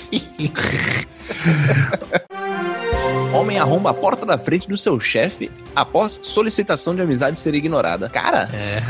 Homem 3.33 3.59
arromba 3.59 3.91
a 3.91 3.93
porta 3.93 4.25
da 4.25 4.37
frente 4.39 4.67
do 4.67 4.75
seu 4.75 4.99
chefe 4.99 5.51
após 5.79 6.19
solicitação 6.21 6.95
de 6.95 7.01
amizade 7.01 7.37
ser 7.39 7.53
ignorada. 7.55 8.09
Cara, 8.09 8.49
É. 8.53 8.81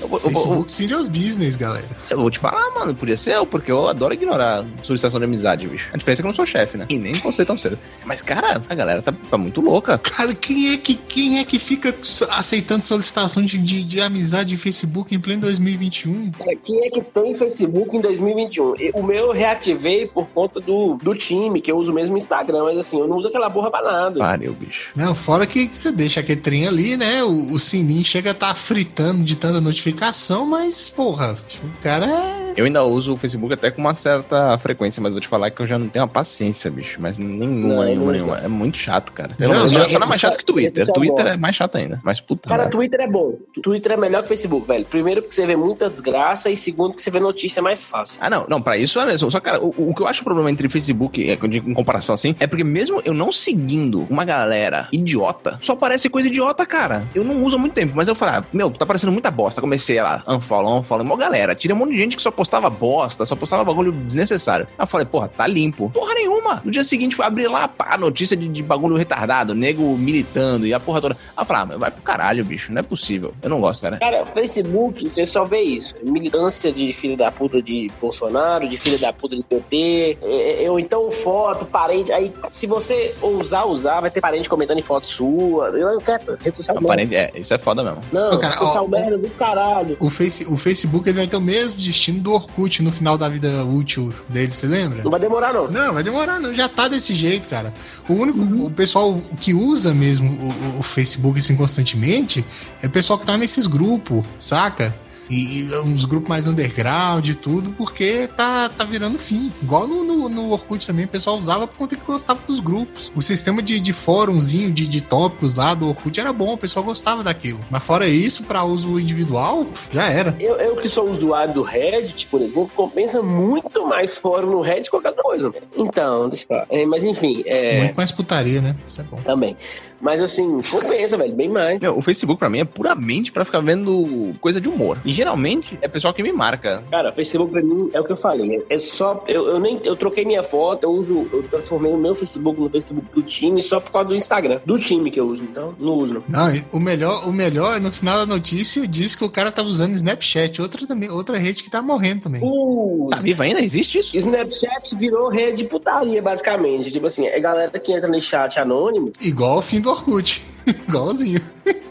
Eu 0.00 0.02
eu 0.02 0.08
vou- 0.08 0.20
Facebook 0.20 0.72
Serious 0.72 1.08
Business, 1.08 1.56
galera. 1.56 1.84
eu 2.10 2.18
vou 2.18 2.30
te 2.30 2.38
falar, 2.38 2.70
mano, 2.74 2.94
podia 2.94 3.16
ser 3.16 3.34
eu, 3.34 3.46
porque 3.46 3.70
eu 3.70 3.88
adoro 3.88 4.14
ignorar 4.14 4.64
solicitação 4.82 5.18
de 5.20 5.24
amizade, 5.26 5.66
bicho. 5.66 5.90
A 5.92 5.96
diferença 5.96 6.20
é 6.20 6.22
que 6.22 6.26
eu 6.26 6.30
não 6.30 6.34
sou 6.34 6.46
chefe, 6.46 6.76
né? 6.76 6.86
E 6.88 6.98
nem 6.98 7.12
você 7.12 7.44
tão 7.44 7.56
cedo. 7.56 7.78
Mas, 8.04 8.22
cara, 8.22 8.60
a 8.68 8.74
galera 8.74 9.02
tá, 9.02 9.12
tá 9.30 9.38
muito 9.38 9.60
louca. 9.60 9.96
Cara, 9.98 10.34
quem 10.34 10.72
é 10.72 10.76
que, 10.76 10.94
quem 10.94 11.38
é 11.38 11.44
que 11.44 11.58
fica 11.58 11.94
aceitando 12.30 12.84
solicitação 12.84 13.44
de, 13.44 13.58
de, 13.58 13.84
de 13.84 14.00
amizade 14.00 14.54
em 14.54 14.56
Facebook 14.56 15.14
em 15.14 15.20
pleno 15.20 15.42
2021? 15.42 16.30
Cara, 16.32 16.56
quem 16.64 16.86
é 16.86 16.90
que 16.90 17.02
tem 17.02 17.34
Facebook 17.34 17.96
em 17.96 18.00
2021? 18.00 18.74
E- 18.78 18.90
O 18.94 19.02
meu 19.02 19.26
eu 19.26 19.32
reativei 19.32 20.06
por 20.06 20.26
conta 20.28 20.60
do, 20.60 20.94
do 20.96 21.14
time, 21.14 21.60
que 21.60 21.70
eu 21.70 21.76
uso 21.76 21.92
mesmo 21.92 22.14
o 22.14 22.18
Instagram, 22.18 22.64
mas 22.64 22.78
assim, 22.78 22.98
eu 22.98 23.06
não 23.06 23.16
uso 23.18 23.28
aquela 23.28 23.50
porra 23.50 23.70
pra 23.70 23.82
nada. 23.82 24.18
Pariu, 24.18 24.52
bicho. 24.54 24.90
Não, 24.96 25.14
fora 25.14 25.46
que 25.46 25.70
você 25.72 25.92
deixa 25.92 26.20
aquele 26.30 26.40
trem 26.40 26.66
ali, 26.66 26.96
né? 26.96 27.22
O, 27.24 27.52
o 27.52 27.58
sininho 27.58 28.04
chega 28.04 28.30
a 28.30 28.32
estar 28.32 28.54
fritando 28.54 29.24
de 29.24 29.36
tanta 29.36 29.60
notificação, 29.60 30.46
mas, 30.46 30.88
porra, 30.88 31.36
o 31.62 31.82
cara 31.82 32.06
é 32.06 32.39
Eu 32.56 32.64
ainda 32.64 32.82
uso 32.84 33.14
o 33.14 33.16
Facebook 33.16 33.52
até 33.54 33.70
com 33.70 33.80
uma 33.80 33.94
certa 33.94 34.56
frequência, 34.58 35.02
mas 35.02 35.12
vou 35.12 35.20
te 35.20 35.28
falar 35.28 35.50
que 35.50 35.60
eu 35.62 35.66
já 35.66 35.78
não 35.78 35.88
tenho 35.88 36.04
a 36.04 36.08
paciência, 36.08 36.70
bicho. 36.70 36.98
Mas 37.00 37.18
nenhuma, 37.18 37.74
Não, 37.76 37.84
nenhuma, 37.84 38.12
nenhuma. 38.12 38.38
É 38.38 38.48
muito 38.48 38.76
chato, 38.76 39.12
cara. 39.12 39.36
Só- 39.40 39.66
já, 39.66 39.84
só 39.90 39.98
não 39.98 40.06
é 40.06 40.08
mais 40.10 40.20
chato 40.20 40.36
que 40.36 40.44
Twitter. 40.44 40.82
isso 40.82 40.90
é 40.90 40.94
Twitter 40.94 41.26
é 41.26 41.36
mais 41.36 41.56
chato 41.56 41.76
ainda. 41.76 42.00
Mas 42.04 42.20
puta. 42.20 42.48
Cara, 42.48 42.62
merda. 42.62 42.76
Twitter 42.76 43.00
é 43.00 43.06
bom. 43.08 43.34
Twitter 43.62 43.92
é 43.92 43.96
melhor 43.96 44.22
que 44.22 44.28
Facebook, 44.28 44.66
velho. 44.66 44.84
Primeiro 44.84 45.22
porque 45.22 45.34
você 45.34 45.46
vê 45.46 45.56
muita 45.56 45.88
desgraça 45.90 46.50
e 46.50 46.56
segundo 46.56 46.94
que 46.94 47.02
você 47.02 47.10
vê 47.10 47.20
notícia 47.20 47.62
mais 47.62 47.84
fácil. 47.84 48.18
Ah, 48.20 48.28
não, 48.30 48.46
não, 48.48 48.60
pra 48.60 48.76
isso 48.76 48.98
é 49.00 49.06
mesmo. 49.06 49.30
Só, 49.30 49.40
cara, 49.40 49.60
o, 49.60 49.74
o 49.90 49.94
que 49.94 50.02
eu 50.02 50.08
acho 50.08 50.20
o 50.22 50.24
problema 50.24 50.50
entre 50.50 50.68
Facebook, 50.68 51.22
é, 51.28 51.34
em 51.34 51.74
comparação 51.74 52.14
assim, 52.14 52.34
é 52.38 52.46
porque 52.46 52.64
mesmo 52.64 53.00
eu 53.04 53.14
não 53.14 53.30
seguindo 53.32 54.06
uma 54.10 54.24
galera 54.24 54.88
idiota, 54.92 55.58
só 55.62 55.74
parece 55.74 56.08
coisa 56.08 56.28
idiota, 56.28 56.64
cara. 56.66 57.04
Eu 57.14 57.24
não 57.24 57.44
uso 57.44 57.56
há 57.56 57.58
muito 57.58 57.72
tempo, 57.74 57.92
mas 57.94 58.08
eu 58.08 58.14
falo, 58.14 58.32
ah, 58.38 58.44
meu, 58.52 58.70
tá 58.70 58.84
parecendo 58.86 59.12
muita 59.12 59.30
bosta. 59.30 59.60
Comecei 59.60 60.00
lá, 60.02 60.22
unfollow, 60.26 60.80
unfollow, 60.80 61.04
mó 61.04 61.16
galera. 61.16 61.54
Tirei 61.54 61.74
um 61.74 61.78
monte 61.78 61.90
de 61.92 61.98
gente 61.98 62.16
que 62.16 62.22
só 62.22 62.30
postava 62.40 62.70
bosta, 62.70 63.26
só 63.26 63.36
postava 63.36 63.62
bagulho 63.62 63.92
desnecessário. 63.92 64.66
Aí 64.78 64.82
eu 64.82 64.86
falei, 64.86 65.06
porra, 65.06 65.28
tá 65.28 65.46
limpo. 65.46 65.90
Porra 65.90 66.14
nenhuma. 66.14 66.62
No 66.64 66.70
dia 66.70 66.82
seguinte 66.82 67.14
fui 67.14 67.22
abrir 67.22 67.48
lá, 67.48 67.68
pá, 67.68 67.98
notícia 67.98 68.34
de, 68.34 68.48
de 68.48 68.62
bagulho 68.62 68.96
retardado, 68.96 69.54
nego 69.54 69.94
militando 69.98 70.66
e 70.66 70.72
a 70.72 70.80
porra 70.80 71.02
toda. 71.02 71.18
Aí 71.36 71.42
eu 71.42 71.44
falei, 71.44 71.62
ah, 71.62 71.66
mas 71.66 71.78
vai 71.78 71.90
pro 71.90 72.00
caralho, 72.00 72.42
bicho, 72.42 72.72
não 72.72 72.80
é 72.80 72.82
possível. 72.82 73.34
Eu 73.42 73.50
não 73.50 73.60
gosto, 73.60 73.82
cara. 73.82 73.98
Cara, 73.98 74.24
Facebook, 74.24 75.06
você 75.06 75.26
só 75.26 75.44
vê 75.44 75.60
isso. 75.60 75.94
Militância 76.02 76.72
de 76.72 76.90
filho 76.94 77.14
da 77.14 77.30
puta 77.30 77.60
de 77.60 77.90
Bolsonaro, 78.00 78.66
de 78.66 78.78
filho 78.78 78.98
da 78.98 79.12
puta 79.12 79.36
de 79.36 79.42
PT, 79.42 80.16
é, 80.22 80.64
é, 80.64 80.70
ou 80.70 80.80
então 80.80 81.10
foto, 81.10 81.66
parente. 81.66 82.10
Aí, 82.10 82.32
se 82.48 82.66
você 82.66 83.14
ousar 83.20 83.66
usar, 83.66 84.00
vai 84.00 84.10
ter 84.10 84.22
parente 84.22 84.48
comentando 84.48 84.78
em 84.78 84.82
foto 84.82 85.06
sua. 85.06 85.68
Eu 85.68 85.92
não 85.92 86.00
quero, 86.00 86.38
rede 86.42 86.56
social 86.56 86.76
não. 86.76 86.84
Aparente, 86.84 87.14
é, 87.14 87.32
isso 87.34 87.52
é 87.52 87.58
foda 87.58 87.82
mesmo. 87.84 88.00
Não, 88.10 88.32
Ô, 88.32 88.38
cara, 88.38 88.54
social 88.54 88.84
ó, 88.86 88.88
merda 88.88 89.18
do 89.18 89.28
caralho. 89.30 89.98
O, 90.00 90.08
face, 90.08 90.46
o 90.46 90.56
Facebook 90.56 91.06
ele 91.06 91.18
vai 91.18 91.26
ter 91.26 91.36
o 91.36 91.40
mesmo 91.40 91.76
destino 91.76 92.20
do 92.20 92.29
Orkut 92.32 92.82
no 92.82 92.90
final 92.92 93.16
da 93.18 93.28
vida 93.28 93.64
útil 93.64 94.12
dele, 94.28 94.54
você 94.54 94.66
lembra? 94.66 95.02
Não 95.02 95.10
vai 95.10 95.20
demorar, 95.20 95.52
não. 95.52 95.70
Não, 95.70 95.92
vai 95.94 96.02
demorar, 96.02 96.40
não. 96.40 96.52
Já 96.54 96.68
tá 96.68 96.88
desse 96.88 97.14
jeito, 97.14 97.48
cara. 97.48 97.72
O 98.08 98.14
único, 98.14 98.40
o 98.66 98.70
pessoal 98.70 99.20
que 99.40 99.52
usa 99.54 99.92
mesmo 99.94 100.30
o, 100.30 100.76
o- 100.76 100.78
o 100.80 100.82
Facebook 100.82 101.38
assim 101.38 101.56
constantemente 101.56 102.44
é 102.82 102.86
o 102.86 102.90
pessoal 102.90 103.18
que 103.18 103.26
tá 103.26 103.36
nesses 103.36 103.66
grupos, 103.66 104.24
saca? 104.38 104.94
E, 105.30 105.60
e 105.60 105.78
uns 105.78 106.04
grupos 106.04 106.28
mais 106.28 106.46
underground 106.46 107.28
e 107.28 107.34
tudo, 107.34 107.70
porque 107.72 108.28
tá, 108.36 108.68
tá 108.68 108.84
virando 108.84 109.18
fim. 109.18 109.52
Igual 109.62 109.86
no, 109.86 110.02
no, 110.02 110.28
no 110.28 110.50
Orkut 110.50 110.86
também, 110.86 111.04
o 111.04 111.08
pessoal 111.08 111.38
usava 111.38 111.66
por 111.66 111.76
conta 111.76 111.96
que 111.96 112.04
gostava 112.04 112.40
dos 112.46 112.60
grupos. 112.60 113.12
O 113.14 113.22
sistema 113.22 113.62
de, 113.62 113.80
de 113.80 113.92
fórumzinho, 113.92 114.72
de, 114.72 114.86
de 114.86 115.00
tópicos 115.00 115.54
lá 115.54 115.74
do 115.74 115.88
Orkut 115.88 116.18
era 116.18 116.32
bom, 116.32 116.54
o 116.54 116.58
pessoal 116.58 116.84
gostava 116.84 117.22
daquilo. 117.22 117.60
Mas 117.70 117.82
fora 117.82 118.08
isso, 118.08 118.44
pra 118.44 118.64
uso 118.64 118.98
individual, 118.98 119.66
já 119.92 120.08
era. 120.08 120.36
Eu, 120.40 120.56
eu 120.56 120.76
que 120.76 120.88
sou 120.88 121.08
usuário 121.08 121.54
do 121.54 121.62
Reddit, 121.62 122.26
por 122.26 122.42
exemplo, 122.42 122.70
compensa 122.74 123.22
muito 123.22 123.86
mais 123.86 124.18
fórum 124.18 124.50
no 124.50 124.60
Reddit 124.60 124.90
que 124.90 124.90
qualquer 124.90 125.14
coisa. 125.14 125.52
Então, 125.76 126.28
deixa 126.28 126.44
eu 126.44 126.48
falar. 126.48 126.66
É, 126.70 126.84
mas 126.86 127.04
enfim, 127.04 127.42
é, 127.46 127.78
Muito 127.78 127.94
mais 127.94 128.10
putaria, 128.10 128.60
né? 128.60 128.74
Isso 128.84 129.00
é 129.00 129.04
bom. 129.04 129.16
também. 129.18 129.56
Mas 130.00 130.20
assim, 130.20 130.60
compensa, 130.70 131.16
velho, 131.18 131.34
bem 131.34 131.48
mais. 131.48 131.78
Meu, 131.78 131.98
o 131.98 132.00
Facebook 132.00 132.38
pra 132.38 132.48
mim 132.48 132.60
é 132.60 132.64
puramente 132.64 133.30
pra 133.30 133.44
ficar 133.44 133.60
vendo 133.60 134.32
coisa 134.40 134.58
de 134.58 134.68
humor. 134.68 134.96
E 135.04 135.12
geralmente 135.20 135.78
é 135.82 135.88
pessoal 135.88 136.14
que 136.14 136.22
me 136.22 136.32
marca. 136.32 136.82
Cara, 136.90 137.12
Facebook 137.12 137.52
pra 137.52 137.62
mim 137.62 137.90
é 137.92 138.00
o 138.00 138.04
que 138.04 138.12
eu 138.12 138.16
falei. 138.16 138.64
É 138.70 138.78
só. 138.78 139.22
Eu, 139.28 139.48
eu 139.48 139.58
nem. 139.58 139.78
Eu 139.84 139.94
troquei 139.94 140.24
minha 140.24 140.42
foto, 140.42 140.84
eu 140.84 140.90
uso. 140.90 141.28
Eu 141.30 141.42
transformei 141.42 141.92
o 141.92 141.98
meu 141.98 142.14
Facebook 142.14 142.58
no 142.58 142.70
Facebook 142.70 143.06
do 143.14 143.22
time 143.22 143.62
só 143.62 143.78
por 143.78 143.92
causa 143.92 144.08
do 144.08 144.16
Instagram. 144.16 144.58
Do 144.64 144.78
time 144.78 145.10
que 145.10 145.20
eu 145.20 145.28
uso, 145.28 145.44
então 145.44 145.74
não 145.78 145.94
uso, 145.94 146.14
não. 146.14 146.22
Não, 146.26 146.50
o 146.72 146.80
melhor, 146.80 147.28
o 147.28 147.32
melhor, 147.32 147.78
no 147.80 147.92
final 147.92 148.18
da 148.18 148.26
notícia, 148.26 148.88
diz 148.88 149.14
que 149.14 149.24
o 149.24 149.28
cara 149.28 149.52
tá 149.52 149.62
usando 149.62 149.94
Snapchat, 149.94 150.62
outra, 150.62 150.86
também, 150.86 151.10
outra 151.10 151.36
rede 151.36 151.62
que 151.62 151.70
tá 151.70 151.82
morrendo 151.82 152.22
também. 152.22 152.40
O 152.42 153.08
Tá 153.10 153.18
vivo 153.18 153.42
ainda? 153.42 153.60
Existe 153.60 153.98
isso? 153.98 154.16
Snapchat 154.16 154.96
virou 154.96 155.28
rede 155.28 155.58
de 155.58 155.64
putaria, 155.64 156.22
basicamente. 156.22 156.90
Tipo 156.90 157.06
assim, 157.06 157.26
é 157.26 157.38
galera 157.38 157.70
que 157.78 157.92
entra 157.92 158.08
no 158.08 158.20
chat 158.20 158.58
anônimo. 158.58 159.10
Igual 159.20 159.58
o 159.58 159.62
fim 159.62 159.80
do 159.80 159.90
Orkut. 159.90 160.42
Igualzinho. 160.88 161.40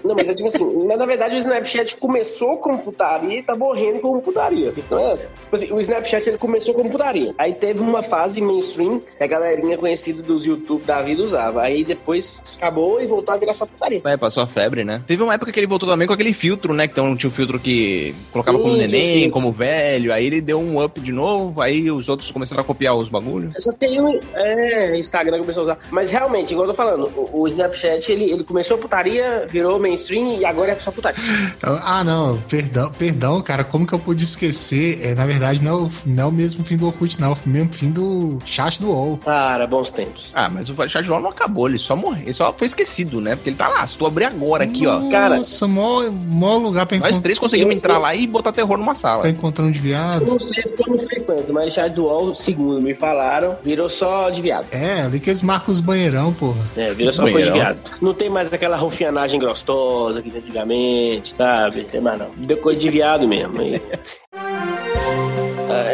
Não, 0.09 0.15
mas 0.15 0.27
é 0.27 0.33
tipo 0.33 0.47
assim, 0.47 0.87
mas 0.87 0.97
na 0.97 1.05
verdade 1.05 1.35
o 1.35 1.37
Snapchat 1.37 1.95
começou 1.97 2.57
como 2.57 2.79
putaria 2.79 3.37
e 3.37 3.43
tá 3.43 3.55
morrendo 3.55 3.99
como 3.99 4.19
putaria. 4.19 4.73
Isso 4.75 4.87
não 4.89 4.97
é 4.97 5.11
essa? 5.11 5.27
Tipo 5.27 5.55
assim, 5.55 5.71
o 5.71 5.79
Snapchat 5.79 6.27
ele 6.27 6.39
começou 6.39 6.73
como 6.73 6.89
putaria. 6.89 7.31
Aí 7.37 7.53
teve 7.53 7.79
uma 7.79 8.01
fase 8.01 8.41
mainstream 8.41 8.99
que 8.99 9.23
a 9.23 9.27
galerinha 9.27 9.77
conhecida 9.77 10.23
dos 10.23 10.47
YouTube 10.47 10.83
da 10.83 11.03
vida 11.03 11.21
usava. 11.21 11.61
Aí 11.61 11.83
depois 11.83 12.57
acabou 12.57 12.99
e 12.99 13.05
voltou 13.05 13.35
a 13.35 13.37
virar 13.37 13.53
só 13.53 13.67
putaria. 13.67 14.01
É, 14.03 14.17
passou 14.17 14.41
a 14.41 14.47
febre, 14.47 14.83
né? 14.83 15.03
Teve 15.05 15.21
uma 15.21 15.35
época 15.35 15.51
que 15.51 15.59
ele 15.59 15.67
voltou 15.67 15.87
também 15.87 16.07
com 16.07 16.13
aquele 16.15 16.33
filtro, 16.33 16.73
né? 16.73 16.87
Que 16.87 16.93
então, 16.93 17.15
tinha 17.15 17.29
um 17.29 17.33
filtro 17.33 17.59
que 17.59 18.15
colocava 18.31 18.57
como 18.57 18.73
Sim, 18.73 18.79
neném, 18.79 19.23
sim. 19.25 19.29
como 19.29 19.51
velho. 19.51 20.11
Aí 20.11 20.25
ele 20.25 20.41
deu 20.41 20.59
um 20.59 20.83
up 20.83 20.99
de 20.99 21.11
novo, 21.11 21.61
aí 21.61 21.91
os 21.91 22.09
outros 22.09 22.31
começaram 22.31 22.63
a 22.63 22.65
copiar 22.65 22.95
os 22.95 23.09
bagulhos. 23.09 23.53
Só 23.59 23.71
tem 23.73 24.01
um. 24.01 24.19
É, 24.33 24.97
Instagram 24.97 25.39
começou 25.41 25.61
a 25.61 25.63
usar. 25.65 25.77
Mas 25.91 26.09
realmente, 26.09 26.53
igual 26.53 26.65
eu 26.65 26.71
tô 26.71 26.75
falando, 26.75 27.11
o, 27.15 27.41
o 27.41 27.47
Snapchat 27.47 28.11
ele, 28.11 28.31
ele 28.31 28.43
começou 28.43 28.75
putaria, 28.75 29.45
virou 29.47 29.79
mainstream 29.79 29.98
e 30.09 30.45
agora 30.45 30.71
é 30.71 30.79
só 30.79 30.91
putaria. 30.91 31.19
Ah, 31.61 32.03
não, 32.03 32.37
perdão, 32.49 32.91
perdão, 32.97 33.41
cara, 33.41 33.63
como 33.63 33.85
que 33.85 33.93
eu 33.93 33.99
pude 33.99 34.23
esquecer? 34.23 34.99
É, 35.05 35.15
na 35.15 35.25
verdade, 35.25 35.63
não, 35.63 35.71
é 35.71 35.81
o- 35.83 35.89
não 36.05 36.23
é 36.23 36.25
o 36.27 36.31
mesmo 36.31 36.63
fim 36.63 36.77
do 36.77 36.85
Orkut, 36.87 37.19
não, 37.19 37.31
é 37.31 37.33
o 37.33 37.49
mesmo 37.49 37.71
fim 37.73 37.91
do 37.91 38.39
chat 38.45 38.81
do 38.81 38.89
UOL. 38.89 39.17
Cara, 39.17 39.65
bons 39.67 39.91
tempos. 39.91 40.31
Ah, 40.33 40.49
mas 40.49 40.69
o 40.69 40.89
chat 40.89 41.07
não 41.07 41.27
acabou, 41.29 41.67
ele 41.67 41.77
só 41.77 41.95
morreu. 41.95 42.23
Ele 42.23 42.33
só 42.33 42.53
foi 42.55 42.67
esquecido, 42.67 43.19
né? 43.21 43.35
Porque 43.35 43.49
ele 43.49 43.57
tá 43.57 43.67
lá. 43.67 43.85
Se 43.85 43.97
tu 43.97 44.05
abrir 44.05 44.25
agora 44.25 44.63
aqui, 44.63 44.85
ó. 44.87 45.09
Cara- 45.09 45.37
Nossa, 45.37 45.67
mó, 45.67 46.03
mó 46.09 46.57
lugar 46.57 46.85
pra, 46.85 46.97
Nós 46.97 47.09
encont 47.11 47.21
três 47.23 47.39
conseguimos 47.39 47.71
eu- 47.71 47.77
entrar 47.77 47.95
eu- 47.95 47.99
lá 48.01 48.15
e 48.15 48.25
botar 48.27 48.51
terror 48.51 48.77
numa 48.77 48.95
sala. 48.95 49.27
encontrar 49.29 49.65
um 49.65 49.71
de 49.71 49.79
Eu 49.79 49.83
viado. 49.83 50.25
não 50.25 50.39
sei 50.39 50.63
porque 50.63 50.83
eu 50.89 50.93
não 50.95 50.99
frequento, 50.99 51.53
mas 51.53 51.73
chat 51.73 51.91
do 51.93 52.05
UOL, 52.05 52.33
segundo 52.33 52.81
me 52.81 52.93
falaram, 52.93 53.57
virou 53.63 53.89
só 53.89 54.29
de 54.29 54.41
viado. 54.41 54.65
É, 54.71 55.01
ali 55.01 55.19
que 55.19 55.29
eles 55.29 55.41
marcam 55.41 55.71
os 55.73 55.79
banheirão, 55.79 56.33
porra. 56.33 56.59
É, 56.75 56.93
virou 56.93 57.11
só 57.13 57.23
coisa 57.23 57.37
de 57.37 57.43
Banheirão. 57.51 57.75
viado. 57.75 57.97
Não 58.01 58.13
tem 58.13 58.29
mais 58.29 58.51
aquela 58.53 58.75
rufianagem 58.77 59.39
gostosa 59.89 60.21
que 60.21 60.29
antigamente, 60.37 61.35
sabe? 61.35 61.83
Tem 61.85 61.99
mais 61.99 62.19
não. 62.19 62.29
Deu 62.35 62.57
coisa 62.57 62.79
de 62.79 62.89
viado 62.89 63.27
mesmo. 63.27 63.61
E... 63.61 63.81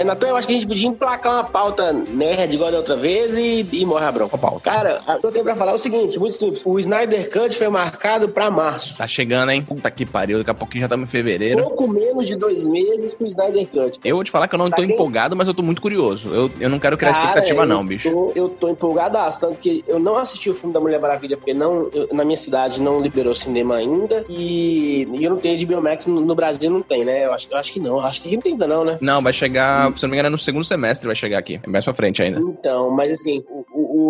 Natan, 0.06 0.28
eu 0.28 0.36
acho 0.38 0.48
que 0.48 0.54
a 0.54 0.56
gente 0.58 0.68
podia 0.68 0.88
emplacar 0.88 1.34
uma 1.34 1.44
pauta 1.44 1.91
nerd 1.94 2.54
igual 2.54 2.72
da 2.72 2.78
outra 2.78 2.96
vez 2.96 3.38
e, 3.38 3.68
e 3.72 3.86
morre 3.86 4.06
a 4.06 4.12
bronca. 4.12 4.38
Pauta? 4.38 4.72
Cara, 4.72 5.02
o 5.08 5.20
que 5.20 5.26
eu 5.28 5.32
tenho 5.32 5.46
pra 5.46 5.56
falar 5.56 5.72
é 5.72 5.76
o 5.76 5.80
seguinte, 5.80 6.20
muito 6.20 6.36
simples. 6.36 6.62
O 6.65 6.78
Snyder 6.80 7.30
Cut 7.32 7.56
foi 7.56 7.68
marcado 7.70 8.30
pra 8.30 8.50
março. 8.52 8.98
Tá 8.98 9.08
chegando, 9.08 9.52
hein? 9.52 9.62
Puta 9.62 9.89
que 9.91 10.06
pariu. 10.06 10.38
Daqui 10.39 10.52
a 10.52 10.54
pouquinho 10.54 10.82
já 10.82 10.86
estamos 10.88 11.08
em 11.08 11.12
fevereiro. 11.12 11.63
Pouco 11.63 11.88
menos 11.88 12.28
de 12.28 12.36
dois 12.38 12.65
meses 12.65 13.13
pro 13.13 13.26
Snyder 13.26 13.68
Cut. 13.68 14.00
Eu 14.04 14.15
vou 14.15 14.24
te 14.24 14.32
falar 14.32 14.48
que 14.48 14.56
eu 14.56 14.60
não 14.60 14.70
Pra 14.70 14.78
tô 14.78 14.84
quem- 14.84 14.94
empolgado, 14.94 15.36
mas 15.36 15.48
eu 15.48 15.54
tô 15.54 15.63
muito 15.63 15.82
curioso. 15.82 16.34
Eu, 16.34 16.52
eu 16.60 16.70
não 16.70 16.80
quero 16.80 16.98
criar 16.98 17.13
Cara, 17.13 17.26
expectativa, 17.28 17.65
não, 17.65 17.86
bicho. 17.86 18.32
Eu 18.36 18.50
tô 18.50 18.70
empolgadaço, 18.70 19.39
tanto 19.39 19.60
que 19.60 19.84
eu 19.88 20.00
não 20.00 20.18
assisti 20.18 20.50
o 20.50 20.56
filme 20.56 20.74
da 20.74 20.80
Mulher 20.80 21.00
Maravilha, 21.00 21.38
porque 21.38 21.54
não, 21.54 21.89
eu- 21.94 22.10
na 22.12 22.24
minha 22.24 22.38
cidade 22.38 22.82
não 22.82 23.00
liberou 23.00 23.34
cinema 23.36 23.76
ainda. 23.76 24.26
E, 24.30 25.08
e 25.13 25.24
eu 25.24 25.32
não 25.32 25.38
tenho 25.38 25.58
HBO 25.65 25.82
Max, 25.82 26.06
no, 26.06 26.20
no 26.22 26.36
Brasil 26.36 26.70
não 26.70 26.82
tem, 26.82 27.04
né? 27.06 27.26
Eu 27.26 27.34
acho, 27.34 27.48
eu 27.52 27.58
acho 27.58 27.72
que 27.74 27.80
não. 27.80 28.00
Acho 28.00 28.22
que 28.22 28.28
aqui 28.28 28.36
não 28.36 28.41
tem 28.41 28.52
ainda, 28.54 28.68
não, 28.68 28.84
né? 28.86 28.98
Não, 29.02 29.22
vai 29.22 29.34
chegar, 29.34 29.91
se 29.95 30.03
não 30.03 30.10
me 30.10 30.15
engano, 30.15 30.27
é 30.27 30.29
no 30.29 30.38
segundo 30.38 30.63
semestre 30.63 31.08
vai 31.08 31.15
chegar 31.15 31.38
aqui. 31.38 31.60
É 31.62 31.67
mais 31.67 31.84
pra 31.84 31.93
frente 31.93 32.21
ainda. 32.21 32.39
Então, 32.39 32.91
mas 32.91 33.12
assim, 33.12 33.43
o, 33.49 33.65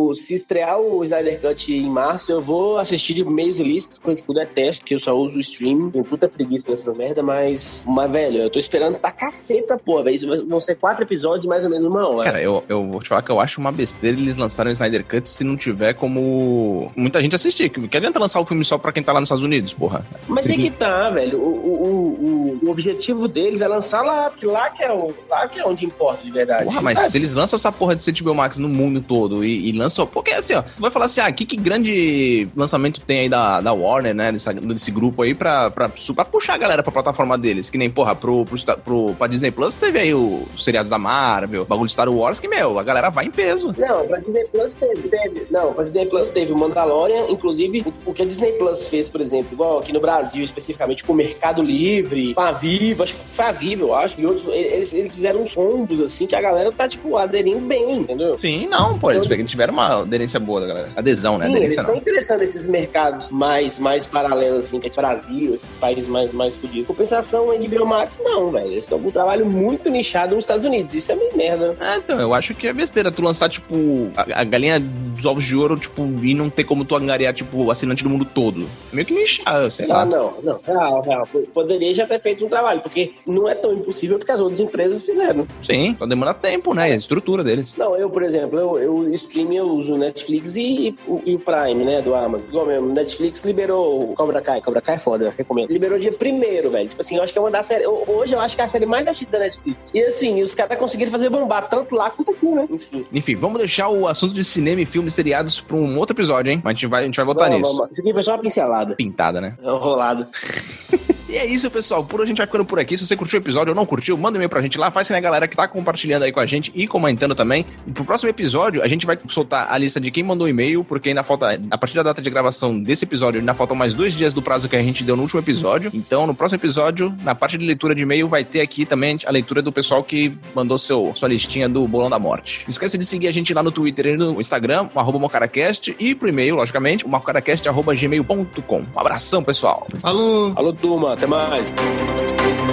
o- 0.10 0.16
se 0.16 0.34
estrear 0.34 0.80
o 0.80 1.04
Snyder 1.04 1.40
Cut 1.42 1.74
em 1.74 1.90
março, 1.90 2.32
eu 2.32 2.42
vou 2.42 2.78
assistir 2.78 3.14
de 3.14 3.24
mês 3.24 3.60
list, 3.60 3.90
coisa 4.02 4.22
que 4.24 4.30
eu 4.30 4.36
detesto, 4.36 4.86
que 4.86 4.96
eu 4.96 5.00
só 5.00 5.14
uso 5.14 5.38
o 5.38 5.40
stream. 5.40 5.90
Tenho 5.92 6.04
puta 6.06 6.28
preguiça 6.28 6.70
nessa 6.70 6.94
merda, 6.94 7.22
mas. 7.24 7.86
Mas, 7.88 8.12
velho, 8.12 8.38
eu 8.40 8.50
tô 8.50 8.60
esperando 8.60 8.98
pra 8.98 9.12
cacete 9.12 9.62
essa 9.64 9.78
porra, 9.78 10.06
velho. 10.06 10.16
Isso 10.16 10.46
Vão 10.48 10.60
ser 10.60 10.76
quatro 10.76 11.04
episódios 11.04 11.42
de 11.42 11.48
mais 11.48 11.64
ou 11.66 11.70
menos 11.72 11.88
uma 11.88 12.08
hora. 12.08 12.24
Cara, 12.26 12.42
eu, 12.42 12.64
eu 12.70 12.90
vou 12.92 13.02
te 13.02 13.10
falar 13.10 13.22
que 13.22 13.32
eu 13.32 13.40
acho 13.40 13.60
uma 13.60 13.72
besteira 13.72 14.18
eles 14.18 14.38
lançarem 14.38 14.72
o 14.72 14.74
Snyder 14.74 15.06
Cut 15.06 15.28
se 15.30 15.44
não 15.44 15.56
tiver 15.58 15.94
como 15.94 16.92
muita 16.96 17.22
gente 17.22 17.36
assistir. 17.36 17.70
Que 17.70 17.98
adianta 17.98 18.20
lançar 18.20 18.40
o 18.40 18.46
filme 18.46 18.64
só 18.66 18.78
pra 18.78 18.92
quem 18.92 19.04
tá 19.04 19.12
lá 19.14 19.20
nos 19.20 19.28
Estados 19.28 19.44
Unidos, 19.44 19.74
porra? 19.74 20.06
Mas 20.28 20.50
é 20.50 20.56
que 20.56 20.70
tá, 20.72 21.10
velho. 21.10 21.40
O, 21.40 21.50
o, 21.50 22.60
o, 22.64 22.66
o 22.68 22.70
objetivo 22.72 23.28
deles 23.28 23.62
é 23.62 23.68
lançar 23.68 24.02
lá, 24.02 24.30
porque 24.30 24.46
lá 24.46 24.70
que 24.70 24.84
é, 24.84 24.92
o, 24.92 25.14
lá 25.30 25.48
que 25.48 25.60
é 25.60 25.66
onde 25.66 25.86
importa 25.86 26.24
de 26.24 26.32
verdade. 26.32 26.66
Porra, 26.66 26.82
mas 26.82 27.00
se 27.00 27.18
eles 27.18 27.34
lançam 27.34 27.58
essa 27.58 27.72
porra 27.72 27.96
de 27.96 28.12
HBO 28.22 28.34
Max 28.36 28.58
no 28.58 28.70
mundo 28.70 29.02
todo 29.02 29.44
e, 29.44 29.70
e 29.70 29.72
lançam. 29.78 30.06
Porque 30.08 30.32
assim, 30.32 30.54
ó, 30.54 30.64
vai 30.78 30.92
falar 30.92 31.06
assim, 31.06 31.22
ah, 31.22 31.32
que, 31.32 31.46
que 31.46 31.56
grande 31.56 32.48
lançamento 32.56 33.02
tem 33.02 33.22
aí 33.22 33.30
da, 33.30 33.62
da 33.62 33.74
Warner, 33.74 34.14
né? 34.14 34.32
Desse, 34.32 34.54
desse 34.54 34.92
grupo 34.92 35.22
aí 35.22 35.34
pra, 35.34 35.70
pra, 35.72 35.90
pra 35.90 36.26
puxar 36.26 36.56
a 36.56 36.58
galera 36.58 36.84
pra 36.84 36.92
plataforma 36.92 37.38
deles. 37.38 37.70
Que 37.70 37.78
nem, 37.78 37.90
porra, 37.90 38.16
pro, 38.16 38.46
pro, 38.46 38.78
pro, 38.78 39.16
pra 39.16 39.28
Disney 39.28 39.52
Plus 39.52 39.76
teve 39.76 40.00
aí 40.00 40.14
o, 40.14 40.48
os 40.56 40.64
seriados 40.64 40.90
da 40.90 40.98
Marvel, 40.98 41.66
bagulho 41.66 41.88
de 41.88 41.94
Star 41.94 42.10
Wars, 42.10 42.40
que, 42.40 42.48
meu, 42.48 42.80
a 42.80 42.84
galera 42.84 43.10
vai 43.10 43.26
em 43.26 43.32
peso. 43.32 43.72
Não, 43.78 44.08
pra 44.08 44.20
Disney 44.20 44.46
Plus 44.46 44.74
teve, 44.74 45.10
teve. 45.10 45.48
Não, 45.52 45.74
pra 45.74 45.84
Disney 45.84 46.06
Plus 46.06 46.30
teve 46.30 46.52
o 46.52 46.58
Mandalorian, 46.58 47.26
inclusive 47.30 47.86
o, 48.06 48.14
que 48.14 48.22
a 48.22 48.26
Disney 48.26 48.54
Plus 48.54 48.88
fez, 48.88 49.10
por 49.10 49.22
exemplo, 49.22 49.54
igual 49.54 49.80
aqui 49.80 49.92
no 49.92 50.00
Brasil, 50.00 50.44
especificamente 50.44 51.04
com 51.04 51.14
o 51.14 51.16
Mercado 51.16 51.62
Livre, 51.62 52.34
com 52.34 52.42
a 52.42 52.52
Viva, 52.52 53.04
acho 53.04 53.16
que 53.16 53.26
foi 53.30 53.46
a 53.46 53.52
Viva, 53.52 53.84
eu 53.84 53.96
acho, 53.96 54.20
e 54.20 54.26
outros, 54.26 54.48
eles, 54.48 54.94
eles 54.94 55.16
fizeram 55.16 55.42
uns 55.42 55.54
combos, 55.54 56.00
assim, 56.00 56.26
que 56.26 56.36
a 56.36 56.42
galera 56.42 56.72
tá, 56.72 56.88
tipo, 56.88 57.18
aderindo 57.18 57.66
bem, 57.66 57.98
entendeu? 57.98 58.38
Sim, 58.40 58.68
não, 58.68 58.98
pô, 58.98 59.12
eles, 59.12 59.30
eles 59.30 59.50
tiveram 59.50 59.65
tiveram 59.66 59.74
uma 59.74 60.02
aderência 60.02 60.40
boa 60.40 60.62
da 60.62 60.68
galera. 60.68 60.90
Adesão, 60.96 61.38
né? 61.38 61.46
Sim, 61.46 61.52
aderência 61.52 61.66
eles 61.66 61.80
estão 61.80 61.96
não. 61.96 62.02
interessando 62.02 62.42
esses 62.42 62.68
mercados 62.68 63.32
mais, 63.32 63.80
mais 63.80 64.08
paralelos, 64.08 64.66
assim, 64.66 64.80
que 64.80 64.88
é 64.88 64.92
Brasil, 64.96 65.56
esses 65.56 65.76
países 65.78 66.08
mais, 66.08 66.32
mais 66.34 66.56
fudidos. 66.56 66.88
Compensação, 66.88 67.52
a 67.52 67.56
HBO 67.56 67.86
Max, 67.86 68.20
não, 68.24 68.52
velho. 68.52 68.72
Eles 68.72 68.86
estão 68.86 69.00
com 69.00 69.10
um 69.10 69.12
trabalho 69.12 69.46
muito 69.46 69.90
nichado 69.90 70.36
nos 70.36 70.44
Estados 70.44 70.66
Unidos. 70.66 70.96
Isso 70.96 71.12
é 71.12 71.16
meio 71.16 71.36
merda. 71.36 71.76
Ah, 71.80 71.98
então, 71.98 72.20
eu 72.20 72.34
acho 72.34 72.54
que 72.54 72.68
é 72.68 72.74
besteira 72.74 73.12
tu 73.12 73.22
lançar, 73.22 73.50
tipo, 73.50 74.10
a, 74.16 74.42
a 74.42 74.44
galinha 74.44 74.80
dos 74.80 75.26
ovos 75.26 75.44
de 75.44 75.56
ouro, 75.56 75.78
tipo, 75.78 76.04
e 76.24 76.34
não 76.34 76.50
ter 76.50 76.64
como 76.64 76.86
tu 76.86 76.96
angariar, 76.96 77.34
tipo, 77.34 77.70
assinante 77.70 78.04
do 78.04 78.10
mundo 78.10 78.26
todo. 78.26 78.68
Meio 78.92 79.06
que 79.06 79.14
nichar, 79.14 79.70
sei 79.72 79.88
lá. 79.88 80.02
Ah, 80.02 80.06
não, 80.06 80.34
não. 80.44 80.60
Real, 80.66 81.02
real. 81.02 81.28
Poderia 81.54 81.94
já 81.94 82.08
ter 82.08 82.20
feito 82.20 82.46
um 82.46 82.50
trabalho, 82.50 82.82
porque 82.82 83.12
não 83.26 83.48
é 83.48 83.56
tão 83.56 83.74
impossível 83.74 84.18
porque 84.18 84.32
as 84.32 84.40
outras 84.40 84.60
empresas 84.60 85.04
fizeram. 85.04 85.48
Sim, 85.62 85.96
só 85.98 86.06
demanda 86.06 86.34
tempo, 86.34 86.74
né? 86.74 86.84
A 86.84 86.96
estrutura 86.96 87.44
deles. 87.44 87.76
Não, 87.78 87.96
eu, 87.96 88.10
por 88.10 88.24
exemplo, 88.24 88.60
eu, 88.60 88.80
eu 88.80 89.14
stream, 89.14 89.54
eu 89.56 89.70
uso 89.70 89.96
o 89.96 89.98
Netflix 89.98 90.56
e, 90.56 90.90
e 90.90 90.96
o- 91.08 91.22
e 91.26 91.36
o 91.36 91.40
Prime, 91.40 91.84
né, 91.84 92.02
do 92.02 92.14
Amazon. 92.16 92.48
Igual 92.50 92.66
mesmo, 92.68 92.88
Netflix 92.94 93.44
liberou 93.44 94.12
o 94.12 94.14
Cobra 94.16 94.42
Kai. 94.42 94.62
Cobra 94.62 94.82
Kai 94.82 94.96
é 94.96 95.00
foda, 95.00 95.34
recomendo. 95.38 95.70
Liberou 95.72 95.98
dia 95.98 96.12
primeiro, 96.12 96.72
velho. 96.72 96.88
Tipo 96.90 97.02
assim, 97.02 97.18
eu 97.18 97.24
acho 97.24 97.34
que 97.34 97.40
é 97.40 97.42
uma 97.42 97.52
das 97.52 97.66
séries... 97.66 97.88
Hoje 98.08 98.34
eu 98.36 98.40
acho 98.40 98.56
que 98.56 98.62
é 98.62 98.66
a 98.66 98.68
série 98.68 98.86
mais 98.86 99.08
assistida 99.08 99.34
da 99.38 99.40
Netflix. 99.46 99.94
E 99.94 100.02
assim, 100.04 100.42
os 100.44 100.54
caras 100.56 100.78
conseguiram 100.78 101.12
fazer 101.12 101.30
bombar 101.30 101.68
tanto 101.70 101.96
lá 101.96 102.10
quanto 102.10 102.32
aqui, 102.32 102.48
né? 102.48 102.68
Enfim. 102.70 103.06
Enfim, 103.12 103.36
vamos 103.36 103.60
deixar 103.60 103.90
o 103.90 104.08
assunto 104.08 104.34
de 104.34 104.44
cinema 104.44 104.82
e 104.82 104.86
filmes 104.86 105.14
seriados 105.14 105.60
pra 105.60 105.76
um 105.78 105.98
outro 105.98 106.16
episódio, 106.16 106.52
hein? 106.52 106.62
Mas 106.64 106.72
a 106.72 106.74
gente 106.76 106.88
vai, 106.88 107.04
a 107.04 107.06
gente 107.06 107.16
vai 107.18 107.26
voltar 107.26 107.46
Vamos, 107.50 107.60
nisso. 107.60 107.74
vamos. 107.78 107.92
Isso 107.92 108.02
aqui 108.02 108.14
foi 108.14 108.24
só 108.24 108.32
uma 108.34 108.40
pincelada. 108.42 108.96
Pintada, 108.96 109.40
né? 109.42 109.58
É 109.64 109.70
rolado. 109.70 110.28
E 111.28 111.38
é 111.38 111.46
isso, 111.46 111.70
pessoal. 111.72 112.04
Por 112.04 112.20
hoje 112.20 112.26
a 112.26 112.30
gente 112.30 112.38
vai 112.38 112.46
ficando 112.46 112.66
por 112.66 112.80
aqui. 112.80 112.96
Se 112.96 113.06
você 113.06 113.16
curtiu 113.16 113.40
o 113.40 113.42
episódio 113.42 113.72
ou 113.72 113.76
não 113.76 113.86
curtiu, 113.86 114.16
manda 114.16 114.38
um 114.38 114.40
e-mail 114.40 114.50
pra 114.50 114.62
gente 114.62 114.78
lá. 114.78 114.92
Faz 114.92 115.10
a 115.10 115.20
galera 115.20 115.48
que 115.48 115.56
tá 115.56 115.68
compartilhando 115.68 116.24
aí 116.24 116.32
com 116.32 116.40
a 116.40 116.46
gente 116.46 116.72
e 116.76 116.88
comentando 116.88 117.34
também. 117.34 117.66
E 117.88 117.92
pro 117.92 118.06
próximo 118.06 118.30
episódio, 118.30 118.84
a 118.84 118.88
gente 118.88 119.06
vai 119.08 119.18
soltar 119.28 119.72
a 119.72 119.78
lista 119.78 120.00
de 120.00 120.12
quem 120.12 120.24
mandou 120.24 120.48
e-mail, 120.48 120.84
porque 120.84 121.10
ainda 121.10 121.24
falta, 121.24 121.60
a 121.72 121.78
partir 121.78 121.96
da 121.96 122.04
data 122.04 122.22
de 122.22 122.30
gravação 122.30 122.80
desse 122.80 123.06
episódio, 123.06 123.40
ainda 123.40 123.54
faltam 123.56 123.76
mais 123.76 123.96
dois 123.96 124.14
dias 124.14 124.34
do 124.34 124.42
prazo 124.42 124.70
que 124.70 124.76
a 124.76 124.84
gente 124.84 125.04
deu 125.04 125.16
no 125.16 125.24
último 125.24 125.40
episódio. 125.40 125.90
Então, 125.94 126.28
no 126.28 126.36
próximo 126.36 126.60
episódio, 126.60 127.16
na 127.24 127.34
parte 127.34 127.58
de 127.58 127.66
leitura 127.66 127.96
de 127.96 128.04
e-mail, 128.04 128.30
vai 128.30 128.44
ter 128.44 128.62
aqui 128.62 128.86
também 128.86 129.18
a 129.26 129.32
leitura 129.32 129.64
do 129.64 129.72
pessoal 129.72 130.04
que 130.04 130.38
mandou 130.54 130.78
seu, 130.78 131.12
sua 131.16 131.28
listinha 131.28 131.68
do 131.68 131.88
Bolão 131.88 132.10
da 132.10 132.20
Morte. 132.20 132.62
Não 132.68 132.72
esquece 132.72 132.98
de 132.98 133.06
seguir 133.06 133.28
a 133.28 133.32
gente 133.32 133.52
lá 133.54 133.64
no 133.64 133.72
Twitter 133.72 134.08
e 134.08 134.18
no 134.18 134.40
Instagram, 134.40 134.90
arroba 134.96 135.18
mocaracast, 135.18 135.96
e 135.98 136.14
pro 136.14 136.30
e-mail, 136.30 136.56
logicamente, 136.56 137.04
o 137.04 137.10
mocaracast.gmail.com. 137.10 138.78
Um 138.78 139.00
abração, 139.00 139.44
pessoal! 139.44 139.88
Falou! 140.00 140.54
Alô, 140.56 140.72
turma. 140.72 141.16
Até 141.26 141.28
mais. 141.28 142.65